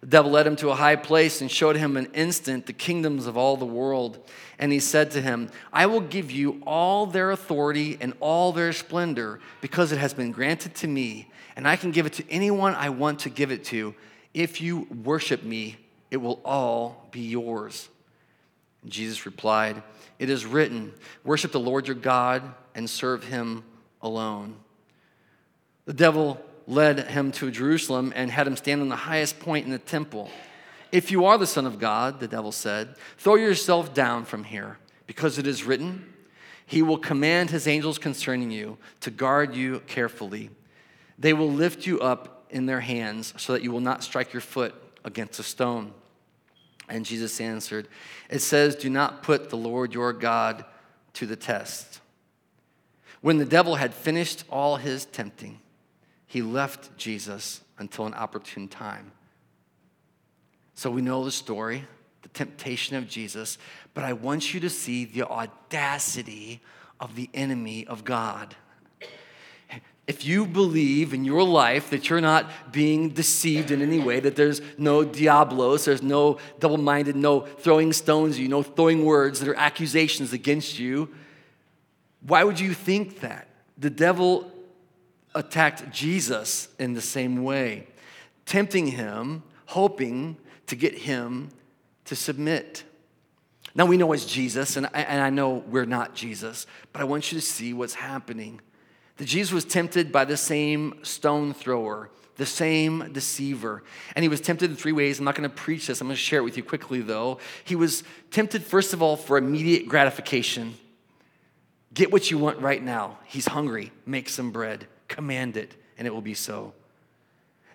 The 0.00 0.06
devil 0.06 0.30
led 0.30 0.46
him 0.46 0.56
to 0.56 0.70
a 0.70 0.76
high 0.76 0.96
place 0.96 1.40
and 1.40 1.50
showed 1.50 1.76
him 1.76 1.96
an 1.96 2.06
instant 2.14 2.66
the 2.66 2.72
kingdoms 2.72 3.26
of 3.26 3.36
all 3.36 3.56
the 3.56 3.66
world. 3.66 4.18
And 4.58 4.70
he 4.70 4.78
said 4.78 5.10
to 5.12 5.20
him, 5.20 5.50
I 5.72 5.86
will 5.86 6.00
give 6.00 6.30
you 6.30 6.62
all 6.66 7.06
their 7.06 7.32
authority 7.32 7.98
and 8.00 8.14
all 8.20 8.52
their 8.52 8.72
splendor 8.72 9.40
because 9.60 9.90
it 9.90 9.98
has 9.98 10.14
been 10.14 10.30
granted 10.30 10.74
to 10.76 10.86
me, 10.86 11.30
and 11.56 11.66
I 11.66 11.76
can 11.76 11.90
give 11.90 12.06
it 12.06 12.12
to 12.14 12.30
anyone 12.30 12.74
I 12.74 12.90
want 12.90 13.20
to 13.20 13.30
give 13.30 13.50
it 13.50 13.64
to. 13.64 13.94
If 14.34 14.60
you 14.60 14.86
worship 15.04 15.42
me, 15.42 15.76
it 16.10 16.18
will 16.18 16.40
all 16.44 17.08
be 17.10 17.22
yours. 17.22 17.88
And 18.82 18.92
Jesus 18.92 19.26
replied, 19.26 19.82
It 20.20 20.30
is 20.30 20.46
written, 20.46 20.92
Worship 21.24 21.50
the 21.50 21.60
Lord 21.60 21.88
your 21.88 21.96
God 21.96 22.42
and 22.74 22.88
serve 22.88 23.24
him 23.24 23.64
alone. 24.00 24.54
The 25.86 25.92
devil 25.92 26.40
led 26.68 27.08
him 27.08 27.32
to 27.32 27.50
Jerusalem 27.50 28.12
and 28.14 28.30
had 28.30 28.46
him 28.46 28.56
stand 28.56 28.82
on 28.82 28.90
the 28.90 28.96
highest 28.96 29.40
point 29.40 29.64
in 29.64 29.72
the 29.72 29.78
temple. 29.78 30.30
If 30.92 31.10
you 31.10 31.24
are 31.24 31.38
the 31.38 31.46
Son 31.46 31.66
of 31.66 31.78
God, 31.78 32.20
the 32.20 32.28
devil 32.28 32.52
said, 32.52 32.94
throw 33.16 33.34
yourself 33.34 33.94
down 33.94 34.26
from 34.26 34.44
here, 34.44 34.78
because 35.06 35.38
it 35.38 35.46
is 35.46 35.64
written, 35.64 36.12
He 36.66 36.82
will 36.82 36.98
command 36.98 37.50
His 37.50 37.66
angels 37.66 37.98
concerning 37.98 38.50
you 38.50 38.76
to 39.00 39.10
guard 39.10 39.54
you 39.54 39.80
carefully. 39.86 40.50
They 41.18 41.32
will 41.32 41.50
lift 41.50 41.86
you 41.86 42.00
up 42.00 42.46
in 42.50 42.66
their 42.66 42.80
hands 42.80 43.34
so 43.36 43.54
that 43.54 43.62
you 43.62 43.72
will 43.72 43.80
not 43.80 44.04
strike 44.04 44.32
your 44.32 44.40
foot 44.40 44.74
against 45.04 45.40
a 45.40 45.42
stone. 45.42 45.92
And 46.88 47.04
Jesus 47.04 47.40
answered, 47.40 47.88
It 48.30 48.40
says, 48.40 48.76
Do 48.76 48.88
not 48.88 49.22
put 49.22 49.50
the 49.50 49.56
Lord 49.56 49.92
your 49.92 50.12
God 50.12 50.64
to 51.14 51.26
the 51.26 51.36
test. 51.36 52.00
When 53.20 53.38
the 53.38 53.44
devil 53.44 53.74
had 53.74 53.92
finished 53.92 54.44
all 54.48 54.76
his 54.76 55.04
tempting, 55.04 55.60
he 56.28 56.42
left 56.42 56.96
Jesus 56.96 57.62
until 57.78 58.06
an 58.06 58.14
opportune 58.14 58.68
time. 58.68 59.10
So 60.74 60.90
we 60.90 61.02
know 61.02 61.24
the 61.24 61.32
story, 61.32 61.84
the 62.22 62.28
temptation 62.28 62.96
of 62.96 63.08
Jesus, 63.08 63.58
but 63.94 64.04
I 64.04 64.12
want 64.12 64.54
you 64.54 64.60
to 64.60 64.70
see 64.70 65.04
the 65.04 65.24
audacity 65.24 66.60
of 67.00 67.16
the 67.16 67.30
enemy 67.34 67.86
of 67.86 68.04
God. 68.04 68.54
If 70.06 70.24
you 70.24 70.46
believe 70.46 71.12
in 71.12 71.24
your 71.24 71.42
life 71.42 71.90
that 71.90 72.08
you're 72.08 72.20
not 72.20 72.50
being 72.72 73.10
deceived 73.10 73.70
in 73.70 73.82
any 73.82 73.98
way, 73.98 74.20
that 74.20 74.36
there's 74.36 74.62
no 74.78 75.04
diablos, 75.04 75.84
there's 75.84 76.02
no 76.02 76.38
double 76.60 76.78
minded, 76.78 77.16
no 77.16 77.40
throwing 77.40 77.92
stones 77.92 78.38
you, 78.38 78.48
no 78.48 78.62
throwing 78.62 79.04
words 79.04 79.40
that 79.40 79.48
are 79.48 79.54
accusations 79.54 80.32
against 80.32 80.78
you, 80.78 81.10
why 82.26 82.44
would 82.44 82.58
you 82.58 82.72
think 82.74 83.20
that? 83.20 83.48
The 83.76 83.90
devil 83.90 84.50
attacked 85.34 85.90
Jesus 85.90 86.68
in 86.78 86.94
the 86.94 87.00
same 87.00 87.44
way, 87.44 87.86
tempting 88.46 88.88
him, 88.88 89.42
hoping 89.66 90.36
to 90.66 90.76
get 90.76 90.94
him 90.94 91.50
to 92.06 92.16
submit. 92.16 92.84
Now 93.74 93.86
we 93.86 93.96
know 93.96 94.12
it's 94.12 94.24
Jesus, 94.24 94.76
and 94.76 94.86
I, 94.86 95.02
and 95.02 95.20
I 95.20 95.30
know 95.30 95.62
we're 95.68 95.84
not 95.84 96.14
Jesus, 96.14 96.66
but 96.92 97.02
I 97.02 97.04
want 97.04 97.30
you 97.30 97.38
to 97.38 97.44
see 97.44 97.72
what's 97.72 97.94
happening. 97.94 98.60
That 99.18 99.26
Jesus 99.26 99.52
was 99.52 99.64
tempted 99.64 100.10
by 100.10 100.24
the 100.24 100.36
same 100.36 101.00
stone 101.02 101.52
thrower, 101.52 102.10
the 102.36 102.46
same 102.46 103.12
deceiver. 103.12 103.82
And 104.16 104.22
he 104.22 104.28
was 104.28 104.40
tempted 104.40 104.70
in 104.70 104.76
three 104.76 104.92
ways. 104.92 105.18
I'm 105.18 105.24
not 105.24 105.34
going 105.34 105.48
to 105.48 105.54
preach 105.54 105.88
this, 105.88 106.00
I'm 106.00 106.08
going 106.08 106.16
to 106.16 106.20
share 106.20 106.40
it 106.40 106.44
with 106.44 106.56
you 106.56 106.62
quickly, 106.62 107.00
though. 107.00 107.38
He 107.64 107.76
was 107.76 108.04
tempted, 108.30 108.64
first 108.64 108.92
of 108.92 109.02
all, 109.02 109.16
for 109.16 109.36
immediate 109.36 109.86
gratification. 109.86 110.74
Get 111.92 112.12
what 112.12 112.30
you 112.30 112.38
want 112.38 112.60
right 112.60 112.82
now. 112.82 113.18
He's 113.26 113.46
hungry. 113.46 113.92
Make 114.06 114.28
some 114.28 114.50
bread 114.50 114.86
command 115.08 115.56
it, 115.56 115.74
and 115.96 116.06
it 116.06 116.14
will 116.14 116.22
be 116.22 116.34
so. 116.34 116.72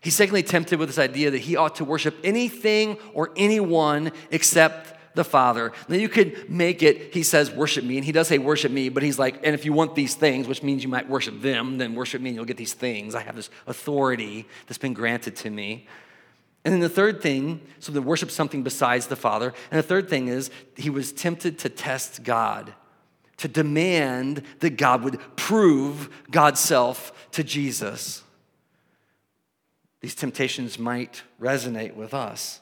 He's 0.02 0.15
secondly 0.15 0.43
tempted 0.43 0.80
with 0.80 0.89
this 0.89 1.00
idea 1.00 1.32
that 1.32 1.39
he 1.39 1.56
ought 1.56 1.76
to 1.76 1.86
worship 1.86 2.15
anything 2.24 2.98
or 3.13 3.32
anyone 3.36 4.12
except 4.32 4.93
the 5.15 5.24
Father. 5.24 5.72
Now 5.88 5.96
you 5.96 6.10
could 6.10 6.50
make 6.50 6.84
it, 6.84 7.13
he 7.13 7.24
says, 7.24 7.52
worship 7.52 7.84
me, 7.84 7.98
and 7.98 8.06
he 8.06 8.12
does 8.12 8.28
say 8.28 8.38
worship 8.38 8.72
me, 8.72 8.89
but 8.89 9.04
he's 9.04 9.19
like, 9.19 9.36
and 9.43 9.54
if 9.54 9.63
you 9.63 9.72
want 9.72 9.96
these 9.96 10.15
things, 10.15 10.48
which 10.48 10.63
means 10.63 10.84
you 10.84 10.89
might 10.89 11.08
worship 11.08 11.41
them, 11.41 11.78
then 11.78 11.96
worship 11.96 12.22
me 12.22 12.30
and 12.30 12.36
you'll 12.36 12.46
get 12.46 12.58
these 12.58 12.74
things. 12.74 13.15
I 13.15 13.22
have 13.22 13.36
this 13.36 13.50
authority 13.67 14.46
that's 14.67 14.78
been 14.78 14.93
granted 14.93 15.36
to 15.38 15.50
me. 15.50 15.88
And 16.65 16.74
then 16.74 16.82
the 16.82 16.89
third 16.89 17.22
thing, 17.22 17.62
so 17.80 17.93
to 17.93 18.02
worship 18.02 18.32
something 18.32 18.63
besides 18.63 19.08
the 19.08 19.15
Father. 19.15 19.54
And 19.69 19.78
the 19.78 19.84
third 19.84 20.10
thing 20.10 20.30
is 20.30 20.50
he 20.76 20.89
was 20.89 21.12
tempted 21.12 21.60
to 21.60 21.69
test 21.69 22.24
God 22.24 22.74
to 23.38 23.48
demand 23.50 24.41
that 24.60 24.78
God 24.78 25.04
would 25.04 25.19
prove 25.36 26.10
God's 26.32 26.62
self 26.62 27.23
to 27.34 27.43
Jesus. 27.43 28.24
These 30.02 30.15
temptations 30.15 30.80
might 30.80 31.24
resonate 31.39 31.96
with 31.96 32.13
us. 32.13 32.62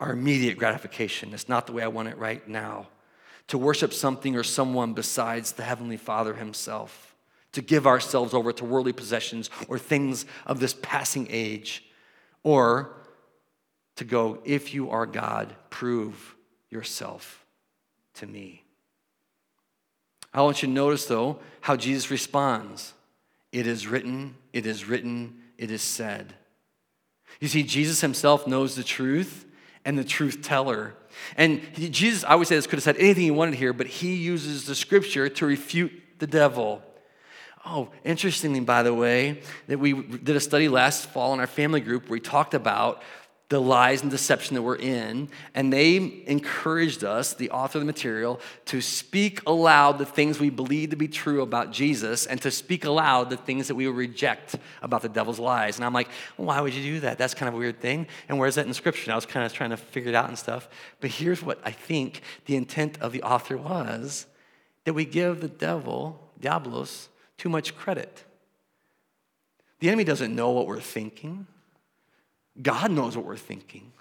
Our 0.00 0.12
immediate 0.12 0.58
gratification 0.58 1.32
is 1.32 1.48
not 1.48 1.66
the 1.66 1.72
way 1.72 1.82
I 1.82 1.88
want 1.88 2.08
it 2.08 2.18
right 2.18 2.46
now. 2.48 2.88
To 3.48 3.58
worship 3.58 3.92
something 3.92 4.36
or 4.36 4.42
someone 4.42 4.94
besides 4.94 5.52
the 5.52 5.62
Heavenly 5.62 5.96
Father 5.96 6.34
Himself. 6.34 7.14
To 7.52 7.62
give 7.62 7.86
ourselves 7.86 8.34
over 8.34 8.52
to 8.52 8.64
worldly 8.64 8.92
possessions 8.92 9.50
or 9.68 9.78
things 9.78 10.24
of 10.46 10.60
this 10.60 10.74
passing 10.80 11.28
age. 11.30 11.84
Or 12.42 12.96
to 13.96 14.04
go, 14.04 14.40
if 14.44 14.74
you 14.74 14.90
are 14.90 15.06
God, 15.06 15.54
prove 15.70 16.34
yourself 16.70 17.44
to 18.14 18.26
me. 18.26 18.64
I 20.34 20.42
want 20.42 20.62
you 20.62 20.68
to 20.68 20.74
notice, 20.74 21.06
though, 21.06 21.38
how 21.60 21.76
Jesus 21.76 22.10
responds. 22.10 22.94
It 23.52 23.66
is 23.66 23.86
written, 23.86 24.36
it 24.52 24.66
is 24.66 24.88
written, 24.88 25.42
it 25.58 25.70
is 25.70 25.82
said. 25.82 26.34
You 27.40 27.48
see, 27.48 27.62
Jesus 27.62 28.00
himself 28.00 28.46
knows 28.46 28.74
the 28.74 28.82
truth 28.82 29.46
and 29.84 29.98
the 29.98 30.04
truth 30.04 30.42
teller. 30.42 30.94
And 31.36 31.60
Jesus, 31.74 32.24
I 32.24 32.34
would 32.34 32.48
say 32.48 32.56
this, 32.56 32.66
could 32.66 32.78
have 32.78 32.82
said 32.84 32.96
anything 32.96 33.24
he 33.24 33.30
wanted 33.30 33.54
here, 33.54 33.72
but 33.72 33.86
he 33.86 34.14
uses 34.14 34.64
the 34.64 34.74
scripture 34.74 35.28
to 35.28 35.46
refute 35.46 35.92
the 36.18 36.26
devil. 36.26 36.82
Oh, 37.64 37.90
interestingly, 38.04 38.60
by 38.60 38.82
the 38.82 38.94
way, 38.94 39.40
that 39.68 39.78
we 39.78 39.92
did 39.92 40.34
a 40.34 40.40
study 40.40 40.68
last 40.68 41.06
fall 41.10 41.32
in 41.32 41.40
our 41.40 41.46
family 41.46 41.80
group 41.80 42.04
where 42.04 42.16
we 42.16 42.20
talked 42.20 42.54
about 42.54 43.02
the 43.52 43.60
lies 43.60 44.00
and 44.00 44.10
deception 44.10 44.54
that 44.54 44.62
we're 44.62 44.76
in. 44.76 45.28
And 45.54 45.70
they 45.70 46.22
encouraged 46.26 47.04
us, 47.04 47.34
the 47.34 47.50
author 47.50 47.76
of 47.76 47.82
the 47.82 47.86
material, 47.86 48.40
to 48.64 48.80
speak 48.80 49.42
aloud 49.46 49.98
the 49.98 50.06
things 50.06 50.40
we 50.40 50.48
believe 50.48 50.88
to 50.88 50.96
be 50.96 51.06
true 51.06 51.42
about 51.42 51.70
Jesus 51.70 52.24
and 52.24 52.40
to 52.40 52.50
speak 52.50 52.86
aloud 52.86 53.28
the 53.28 53.36
things 53.36 53.68
that 53.68 53.74
we 53.74 53.86
reject 53.88 54.56
about 54.80 55.02
the 55.02 55.08
devil's 55.10 55.38
lies. 55.38 55.76
And 55.76 55.84
I'm 55.84 55.92
like, 55.92 56.08
well, 56.38 56.46
why 56.46 56.62
would 56.62 56.72
you 56.72 56.82
do 56.94 57.00
that? 57.00 57.18
That's 57.18 57.34
kind 57.34 57.46
of 57.46 57.54
a 57.54 57.58
weird 57.58 57.78
thing. 57.78 58.06
And 58.26 58.38
where's 58.38 58.54
that 58.54 58.66
in 58.66 58.72
scripture? 58.72 59.04
And 59.04 59.12
I 59.12 59.16
was 59.16 59.26
kind 59.26 59.44
of 59.44 59.52
trying 59.52 59.68
to 59.68 59.76
figure 59.76 60.08
it 60.08 60.14
out 60.14 60.28
and 60.28 60.38
stuff. 60.38 60.66
But 61.00 61.10
here's 61.10 61.42
what 61.42 61.60
I 61.62 61.72
think 61.72 62.22
the 62.46 62.56
intent 62.56 63.02
of 63.02 63.12
the 63.12 63.22
author 63.22 63.58
was 63.58 64.24
that 64.84 64.94
we 64.94 65.04
give 65.04 65.42
the 65.42 65.48
devil, 65.48 66.26
Diablos, 66.40 67.10
too 67.36 67.50
much 67.50 67.76
credit. 67.76 68.24
The 69.80 69.88
enemy 69.88 70.04
doesn't 70.04 70.34
know 70.34 70.52
what 70.52 70.66
we're 70.66 70.80
thinking. 70.80 71.46
God 72.60 72.90
knows 72.90 73.16
what 73.16 73.26
we're 73.26 73.36
thinking. 73.36 73.92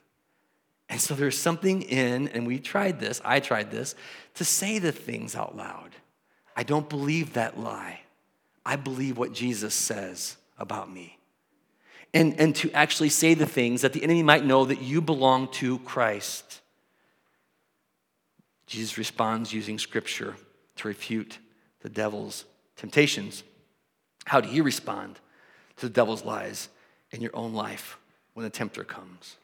And 0.89 0.99
so 0.99 1.13
there's 1.13 1.37
something 1.37 1.83
in, 1.83 2.27
and 2.29 2.45
we 2.45 2.59
tried 2.59 2.99
this, 2.99 3.21
I 3.23 3.39
tried 3.39 3.71
this, 3.71 3.95
to 4.35 4.43
say 4.43 4.77
the 4.77 4.91
things 4.91 5.35
out 5.35 5.55
loud. 5.55 5.91
I 6.55 6.63
don't 6.63 6.89
believe 6.89 7.33
that 7.33 7.57
lie. 7.57 8.01
I 8.65 8.75
believe 8.75 9.17
what 9.17 9.31
Jesus 9.31 9.73
says 9.73 10.35
about 10.57 10.91
me. 10.91 11.17
And, 12.13 12.37
and 12.39 12.53
to 12.57 12.69
actually 12.73 13.07
say 13.07 13.33
the 13.35 13.45
things 13.45 13.81
that 13.83 13.93
the 13.93 14.03
enemy 14.03 14.21
might 14.21 14.43
know 14.43 14.65
that 14.65 14.81
you 14.81 15.01
belong 15.01 15.47
to 15.53 15.79
Christ. 15.79 16.59
Jesus 18.67 18.97
responds 18.97 19.53
using 19.53 19.79
scripture 19.79 20.35
to 20.75 20.87
refute 20.89 21.39
the 21.79 21.89
devil's 21.89 22.43
temptations. 22.75 23.43
How 24.25 24.41
do 24.41 24.49
you 24.49 24.63
respond 24.63 25.19
to 25.77 25.87
the 25.87 25.93
devil's 25.93 26.25
lies 26.25 26.67
in 27.11 27.21
your 27.21 27.35
own 27.35 27.53
life? 27.53 27.97
When 28.41 28.49
the 28.49 28.58
tempter 28.58 28.84
comes? 28.84 29.38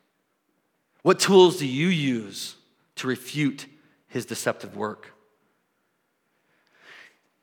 What 1.03 1.19
tools 1.19 1.57
do 1.57 1.67
you 1.67 1.88
use 1.88 2.55
to 2.95 3.05
refute 3.05 3.67
his 4.07 4.25
deceptive 4.25 4.75
work? 4.75 5.13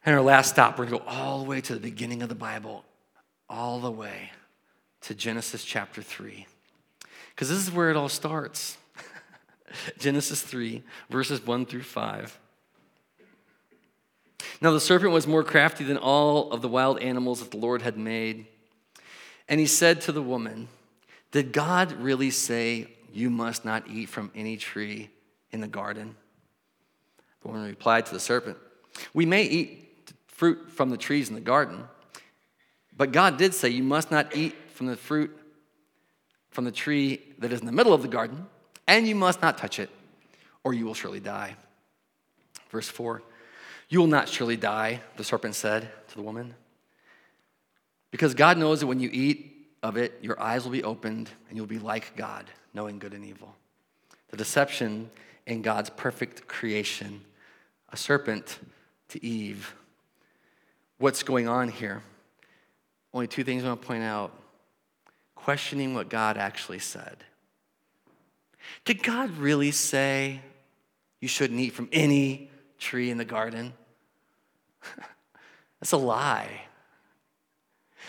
And 0.04 0.16
our 0.16 0.20
last 0.20 0.50
stop, 0.50 0.76
we're 0.76 0.86
going 0.86 0.98
to 0.98 1.04
go 1.04 1.10
all 1.10 1.38
the 1.38 1.48
way 1.48 1.60
to 1.60 1.74
the 1.74 1.80
beginning 1.80 2.22
of 2.22 2.28
the 2.28 2.34
Bible, 2.34 2.84
all 3.48 3.78
the 3.78 3.90
way 3.90 4.32
to 5.02 5.14
Genesis 5.14 5.64
chapter 5.64 6.02
3. 6.02 6.44
Because 7.30 7.48
this 7.48 7.58
is 7.58 7.70
where 7.70 7.88
it 7.88 7.96
all 7.96 8.08
starts. 8.08 8.76
Genesis 9.98 10.42
3, 10.42 10.82
verses 11.08 11.46
1 11.46 11.66
through 11.66 11.82
5. 11.82 12.38
Now 14.60 14.72
the 14.72 14.80
serpent 14.80 15.12
was 15.12 15.28
more 15.28 15.44
crafty 15.44 15.84
than 15.84 15.98
all 15.98 16.50
of 16.50 16.62
the 16.62 16.68
wild 16.68 16.98
animals 16.98 17.38
that 17.38 17.52
the 17.52 17.58
Lord 17.58 17.82
had 17.82 17.96
made. 17.96 18.46
And 19.48 19.60
he 19.60 19.66
said 19.66 20.00
to 20.02 20.12
the 20.12 20.22
woman, 20.22 20.68
did 21.34 21.52
God 21.52 21.90
really 21.94 22.30
say, 22.30 22.86
You 23.12 23.28
must 23.28 23.64
not 23.64 23.88
eat 23.90 24.08
from 24.08 24.30
any 24.36 24.56
tree 24.56 25.10
in 25.50 25.60
the 25.60 25.66
garden? 25.66 26.14
The 27.42 27.48
woman 27.48 27.66
replied 27.66 28.06
to 28.06 28.14
the 28.14 28.20
serpent, 28.20 28.56
We 29.12 29.26
may 29.26 29.42
eat 29.42 30.12
fruit 30.28 30.70
from 30.70 30.90
the 30.90 30.96
trees 30.96 31.30
in 31.30 31.34
the 31.34 31.40
garden, 31.40 31.88
but 32.96 33.10
God 33.10 33.36
did 33.36 33.52
say, 33.52 33.68
You 33.68 33.82
must 33.82 34.12
not 34.12 34.36
eat 34.36 34.54
from 34.74 34.86
the 34.86 34.96
fruit 34.96 35.36
from 36.50 36.66
the 36.66 36.70
tree 36.70 37.20
that 37.38 37.52
is 37.52 37.58
in 37.58 37.66
the 37.66 37.72
middle 37.72 37.92
of 37.92 38.02
the 38.02 38.08
garden, 38.08 38.46
and 38.86 39.04
you 39.08 39.16
must 39.16 39.42
not 39.42 39.58
touch 39.58 39.80
it, 39.80 39.90
or 40.62 40.72
you 40.72 40.84
will 40.86 40.94
surely 40.94 41.18
die. 41.18 41.56
Verse 42.70 42.88
4 42.88 43.22
You 43.88 43.98
will 43.98 44.06
not 44.06 44.28
surely 44.28 44.56
die, 44.56 45.00
the 45.16 45.24
serpent 45.24 45.56
said 45.56 45.90
to 46.10 46.14
the 46.14 46.22
woman, 46.22 46.54
because 48.12 48.34
God 48.34 48.56
knows 48.56 48.78
that 48.78 48.86
when 48.86 49.00
you 49.00 49.10
eat 49.12 49.53
of 49.84 49.98
it, 49.98 50.18
your 50.22 50.40
eyes 50.40 50.64
will 50.64 50.72
be 50.72 50.82
opened, 50.82 51.28
and 51.48 51.58
you'll 51.58 51.66
be 51.66 51.78
like 51.78 52.16
God, 52.16 52.46
knowing 52.72 52.98
good 52.98 53.12
and 53.12 53.22
evil. 53.22 53.54
The 54.30 54.38
deception 54.38 55.10
in 55.46 55.60
God's 55.60 55.90
perfect 55.90 56.48
creation, 56.48 57.20
a 57.90 57.96
serpent 57.96 58.58
to 59.10 59.22
Eve. 59.22 59.74
What's 60.96 61.22
going 61.22 61.48
on 61.48 61.68
here? 61.68 62.02
Only 63.12 63.26
two 63.26 63.44
things 63.44 63.62
I 63.62 63.68
want 63.68 63.82
to 63.82 63.86
point 63.86 64.02
out 64.02 64.32
questioning 65.34 65.92
what 65.92 66.08
God 66.08 66.38
actually 66.38 66.78
said. 66.78 67.18
Did 68.86 69.02
God 69.02 69.36
really 69.36 69.70
say 69.70 70.40
you 71.20 71.28
shouldn't 71.28 71.60
eat 71.60 71.74
from 71.74 71.90
any 71.92 72.50
tree 72.78 73.10
in 73.10 73.18
the 73.18 73.24
garden? 73.26 73.74
That's 75.78 75.92
a 75.92 75.98
lie. 75.98 76.62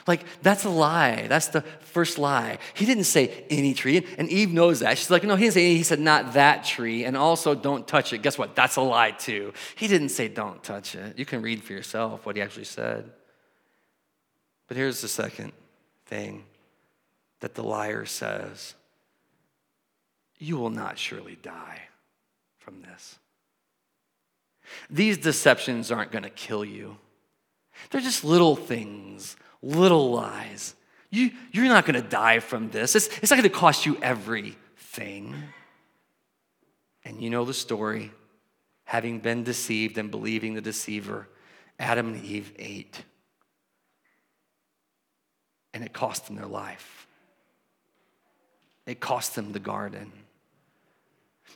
Like, 0.08 0.24
that's 0.44 0.66
a 0.66 0.70
lie. 0.70 1.26
That's 1.28 1.48
the 1.48 1.62
first 1.62 2.20
lie. 2.20 2.60
He 2.76 2.86
didn't 2.86 3.06
say 3.06 3.46
any 3.50 3.74
tree. 3.74 4.06
And 4.18 4.30
Eve 4.30 4.52
knows 4.52 4.82
that. 4.82 4.98
She's 5.00 5.10
like, 5.10 5.24
no, 5.24 5.36
he 5.36 5.46
didn't 5.46 5.54
say 5.56 5.66
any. 5.66 5.78
He 5.78 5.84
said, 5.84 6.00
not 6.00 6.34
that 6.34 6.64
tree. 6.64 7.06
And 7.06 7.18
also, 7.18 7.56
don't 7.56 7.88
touch 7.88 8.14
it. 8.14 8.20
Guess 8.20 8.38
what? 8.38 8.56
That's 8.56 8.76
a 8.76 8.82
lie, 8.82 9.12
too. 9.12 9.52
He 9.76 9.88
didn't 9.88 10.10
say, 10.10 10.28
don't 10.28 10.64
touch 10.64 10.94
it. 10.94 11.18
You 11.18 11.26
can 11.26 11.42
read 11.42 11.64
for 11.64 11.74
yourself 11.74 12.26
what 12.26 12.36
he 12.36 12.42
actually 12.42 12.66
said. 12.66 13.10
But 14.68 14.78
here's 14.78 15.02
the 15.02 15.08
second 15.08 15.54
thing 16.06 16.46
that 17.40 17.56
the 17.56 17.64
liar 17.64 18.06
says 18.06 18.76
You 20.38 20.58
will 20.58 20.70
not 20.70 20.98
surely 20.98 21.38
die 21.42 21.82
from 22.60 22.82
this. 22.82 23.18
These 24.90 25.18
deceptions 25.18 25.92
aren't 25.92 26.12
going 26.12 26.24
to 26.24 26.30
kill 26.30 26.66
you, 26.66 26.98
they're 27.90 28.02
just 28.02 28.24
little 28.24 28.56
things, 28.56 29.36
little 29.66 30.12
lies. 30.12 30.76
You, 31.10 31.32
you're 31.52 31.66
not 31.66 31.86
going 31.86 32.02
to 32.02 32.08
die 32.08 32.40
from 32.40 32.70
this. 32.70 32.96
It's, 32.96 33.08
it's 33.08 33.32
not 33.32 33.38
going 33.38 33.50
to 33.50 33.50
cost 33.50 33.86
you 33.86 33.98
everything. 34.02 35.36
And 37.04 37.22
you 37.22 37.30
know 37.30 37.46
the 37.46 37.54
story. 37.54 38.12
Having 38.86 39.20
been 39.20 39.44
deceived 39.44 39.98
and 39.98 40.12
believing 40.12 40.54
the 40.54 40.62
deceiver, 40.62 41.28
Adam 41.80 42.14
and 42.14 42.24
Eve 42.24 42.54
ate. 42.60 43.04
And 45.74 45.84
it 45.84 45.92
cost 45.92 46.28
them 46.28 46.36
their 46.36 46.46
life. 46.46 47.08
It 48.86 49.00
cost 49.00 49.36
them 49.36 49.52
the 49.52 49.60
garden. 49.60 50.12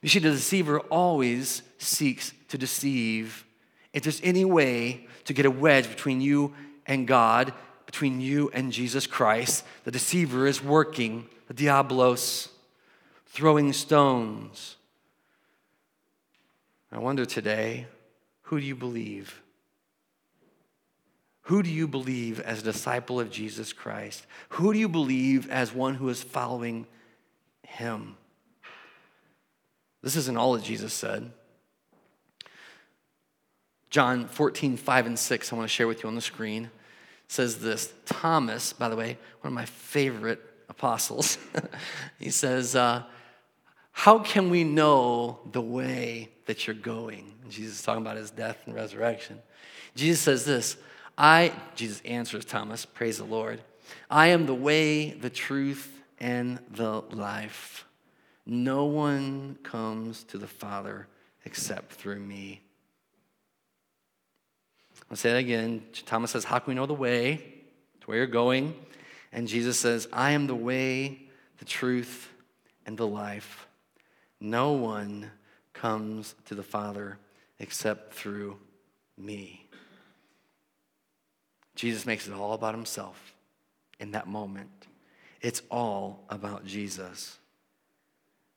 You 0.01 0.09
see, 0.09 0.19
the 0.19 0.31
deceiver 0.31 0.79
always 0.79 1.61
seeks 1.77 2.33
to 2.47 2.57
deceive. 2.57 3.45
If 3.93 4.03
there's 4.03 4.21
any 4.23 4.45
way 4.45 5.07
to 5.25 5.33
get 5.33 5.45
a 5.45 5.51
wedge 5.51 5.87
between 5.89 6.21
you 6.21 6.53
and 6.87 7.07
God, 7.07 7.53
between 7.89 8.21
you 8.21 8.51
and 8.53 8.71
Jesus 8.71 9.07
Christ, 9.07 9.65
the 9.83 9.91
deceiver 9.91 10.45
is 10.45 10.63
working, 10.63 11.27
the 11.47 11.53
diabolos, 11.53 12.49
throwing 13.25 13.73
stones. 13.73 14.77
I 16.91 16.99
wonder 16.99 17.25
today, 17.25 17.87
who 18.43 18.59
do 18.59 18.65
you 18.65 18.75
believe? 18.75 19.41
Who 21.43 21.63
do 21.63 21.69
you 21.69 21.87
believe 21.87 22.39
as 22.39 22.59
a 22.59 22.63
disciple 22.63 23.19
of 23.19 23.31
Jesus 23.31 23.73
Christ? 23.73 24.25
Who 24.49 24.71
do 24.71 24.79
you 24.79 24.87
believe 24.89 25.49
as 25.49 25.73
one 25.73 25.95
who 25.95 26.09
is 26.09 26.21
following 26.21 26.85
him. 27.69 28.17
This 30.01 30.15
isn't 30.15 30.37
all 30.37 30.53
that 30.53 30.63
Jesus 30.63 30.93
said. 30.93 31.31
John 33.89 34.27
14, 34.27 34.77
5 34.77 35.05
and 35.07 35.17
6, 35.17 35.53
I 35.53 35.55
want 35.55 35.67
to 35.67 35.73
share 35.73 35.87
with 35.87 36.03
you 36.03 36.09
on 36.09 36.15
the 36.15 36.21
screen, 36.21 36.69
says 37.29 37.59
this. 37.59 37.93
Thomas, 38.05 38.73
by 38.73 38.89
the 38.89 38.97
way, 38.97 39.17
one 39.39 39.47
of 39.47 39.53
my 39.53 39.65
favorite 39.65 40.41
apostles, 40.67 41.37
he 42.19 42.31
says, 42.31 42.75
uh, 42.75 43.03
How 43.93 44.19
can 44.19 44.49
we 44.49 44.65
know 44.65 45.39
the 45.51 45.61
way 45.61 46.29
that 46.47 46.67
you're 46.67 46.75
going? 46.75 47.33
And 47.43 47.51
Jesus 47.51 47.79
is 47.79 47.85
talking 47.85 48.01
about 48.01 48.17
his 48.17 48.31
death 48.31 48.57
and 48.65 48.75
resurrection. 48.75 49.39
Jesus 49.95 50.21
says 50.21 50.43
this 50.43 50.75
I, 51.17 51.53
Jesus 51.75 52.01
answers 52.03 52.45
Thomas, 52.45 52.85
praise 52.85 53.19
the 53.19 53.23
Lord, 53.23 53.61
I 54.09 54.27
am 54.27 54.45
the 54.45 54.55
way, 54.55 55.11
the 55.11 55.29
truth, 55.29 56.01
and 56.19 56.59
the 56.71 57.01
life. 57.11 57.85
No 58.45 58.85
one 58.85 59.57
comes 59.63 60.23
to 60.25 60.37
the 60.37 60.47
Father 60.47 61.07
except 61.45 61.93
through 61.93 62.19
me. 62.19 62.61
I'll 65.09 65.17
say 65.17 65.31
that 65.31 65.37
again. 65.37 65.83
Thomas 66.05 66.31
says, 66.31 66.43
How 66.43 66.59
can 66.59 66.71
we 66.71 66.75
know 66.75 66.85
the 66.85 66.93
way 66.93 67.37
to 68.01 68.07
where 68.07 68.17
you're 68.17 68.27
going? 68.27 68.75
And 69.31 69.47
Jesus 69.47 69.79
says, 69.79 70.07
I 70.11 70.31
am 70.31 70.47
the 70.47 70.55
way, 70.55 71.23
the 71.57 71.65
truth, 71.65 72.29
and 72.85 72.97
the 72.97 73.07
life. 73.07 73.67
No 74.39 74.71
one 74.71 75.31
comes 75.73 76.35
to 76.45 76.55
the 76.55 76.63
Father 76.63 77.17
except 77.59 78.13
through 78.13 78.57
me. 79.17 79.65
Jesus 81.75 82.05
makes 82.05 82.27
it 82.27 82.33
all 82.33 82.53
about 82.53 82.75
himself 82.75 83.33
in 83.99 84.11
that 84.11 84.27
moment. 84.27 84.69
It's 85.41 85.61
all 85.69 86.25
about 86.29 86.65
Jesus. 86.65 87.37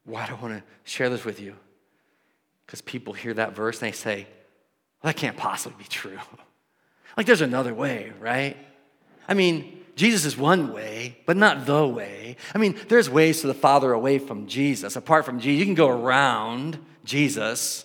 Why 0.05 0.27
do 0.27 0.35
I 0.35 0.41
want 0.41 0.55
to 0.55 0.91
share 0.91 1.09
this 1.09 1.25
with 1.25 1.41
you? 1.41 1.55
Because 2.67 2.81
people 2.81 3.13
hear 3.13 3.35
that 3.35 3.55
verse 3.55 3.81
and 3.81 3.93
they 3.93 3.97
say, 3.97 4.27
that 5.03 5.17
can't 5.17 5.37
possibly 5.37 5.83
be 5.83 5.89
true. 5.89 6.19
like 7.17 7.27
there's 7.27 7.41
another 7.41 7.75
way, 7.75 8.13
right? 8.21 8.57
I 9.29 9.35
mean, 9.35 9.85
Jesus 9.97 10.25
is 10.25 10.37
one 10.37 10.73
way, 10.73 11.19
but 11.27 11.37
not 11.37 11.67
the 11.67 11.87
way. 11.87 12.37
I 12.55 12.59
mean, 12.59 12.79
there's 12.89 13.11
ways 13.11 13.41
to 13.43 13.47
the 13.47 13.55
Father 13.55 13.93
away 13.93 14.19
from 14.19 14.47
Jesus. 14.47 14.97
Apart 14.97 15.25
from 15.25 15.39
Jesus, 15.39 15.59
you 15.59 15.65
can 15.65 15.75
go 15.75 15.89
around 15.89 16.79
Jesus. 17.05 17.85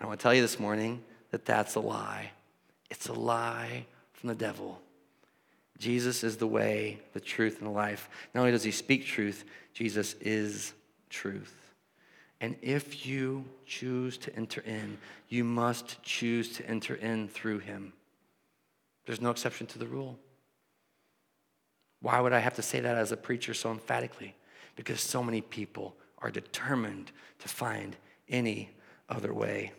I 0.00 0.06
want 0.06 0.18
to 0.18 0.22
tell 0.22 0.34
you 0.34 0.42
this 0.42 0.58
morning 0.58 1.02
that 1.30 1.44
that's 1.44 1.76
a 1.76 1.80
lie. 1.80 2.32
It's 2.90 3.08
a 3.08 3.12
lie 3.12 3.86
from 4.12 4.28
the 4.28 4.34
devil. 4.34 4.80
Jesus 5.78 6.24
is 6.24 6.36
the 6.36 6.46
way, 6.46 7.00
the 7.14 7.20
truth, 7.20 7.58
and 7.58 7.66
the 7.66 7.72
life. 7.72 8.10
Not 8.34 8.40
only 8.40 8.52
does 8.52 8.62
he 8.62 8.70
speak 8.70 9.06
truth, 9.06 9.44
Jesus 9.72 10.14
is 10.20 10.74
truth. 11.08 11.59
And 12.40 12.56
if 12.62 13.06
you 13.06 13.44
choose 13.66 14.16
to 14.18 14.34
enter 14.34 14.62
in, 14.62 14.98
you 15.28 15.44
must 15.44 16.02
choose 16.02 16.54
to 16.54 16.66
enter 16.66 16.94
in 16.94 17.28
through 17.28 17.58
him. 17.58 17.92
There's 19.04 19.20
no 19.20 19.30
exception 19.30 19.66
to 19.68 19.78
the 19.78 19.86
rule. 19.86 20.18
Why 22.00 22.20
would 22.20 22.32
I 22.32 22.38
have 22.38 22.54
to 22.54 22.62
say 22.62 22.80
that 22.80 22.96
as 22.96 23.12
a 23.12 23.16
preacher 23.16 23.52
so 23.52 23.70
emphatically? 23.70 24.34
Because 24.74 25.00
so 25.00 25.22
many 25.22 25.42
people 25.42 25.94
are 26.18 26.30
determined 26.30 27.12
to 27.40 27.48
find 27.48 27.96
any 28.28 28.70
other 29.08 29.34
way. 29.34 29.72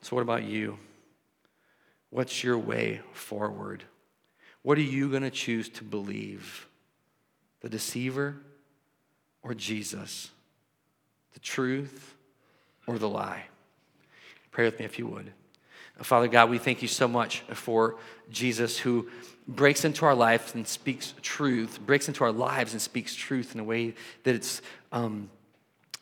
So, 0.00 0.16
what 0.16 0.22
about 0.22 0.44
you? 0.44 0.78
What's 2.10 2.44
your 2.44 2.58
way 2.58 3.00
forward? 3.12 3.84
What 4.62 4.78
are 4.78 4.82
you 4.82 5.10
going 5.10 5.22
to 5.22 5.30
choose 5.30 5.68
to 5.70 5.84
believe? 5.84 6.68
The 7.60 7.68
deceiver 7.68 8.36
or 9.42 9.54
Jesus? 9.54 10.30
The 11.34 11.40
truth 11.40 12.14
or 12.86 12.98
the 12.98 13.08
lie? 13.08 13.44
Pray 14.50 14.64
with 14.64 14.78
me 14.78 14.84
if 14.84 14.98
you 14.98 15.06
would. 15.08 15.32
Father 16.02 16.26
God, 16.26 16.50
we 16.50 16.58
thank 16.58 16.82
you 16.82 16.88
so 16.88 17.06
much 17.06 17.40
for 17.52 17.96
Jesus 18.30 18.78
who 18.78 19.08
breaks 19.46 19.84
into 19.84 20.04
our 20.04 20.14
lives 20.14 20.54
and 20.54 20.66
speaks 20.66 21.14
truth, 21.22 21.78
breaks 21.84 22.08
into 22.08 22.24
our 22.24 22.32
lives 22.32 22.72
and 22.72 22.82
speaks 22.82 23.14
truth 23.14 23.54
in 23.54 23.60
a 23.60 23.64
way 23.64 23.94
that 24.24 24.34
it's 24.34 24.60
um, 24.90 25.30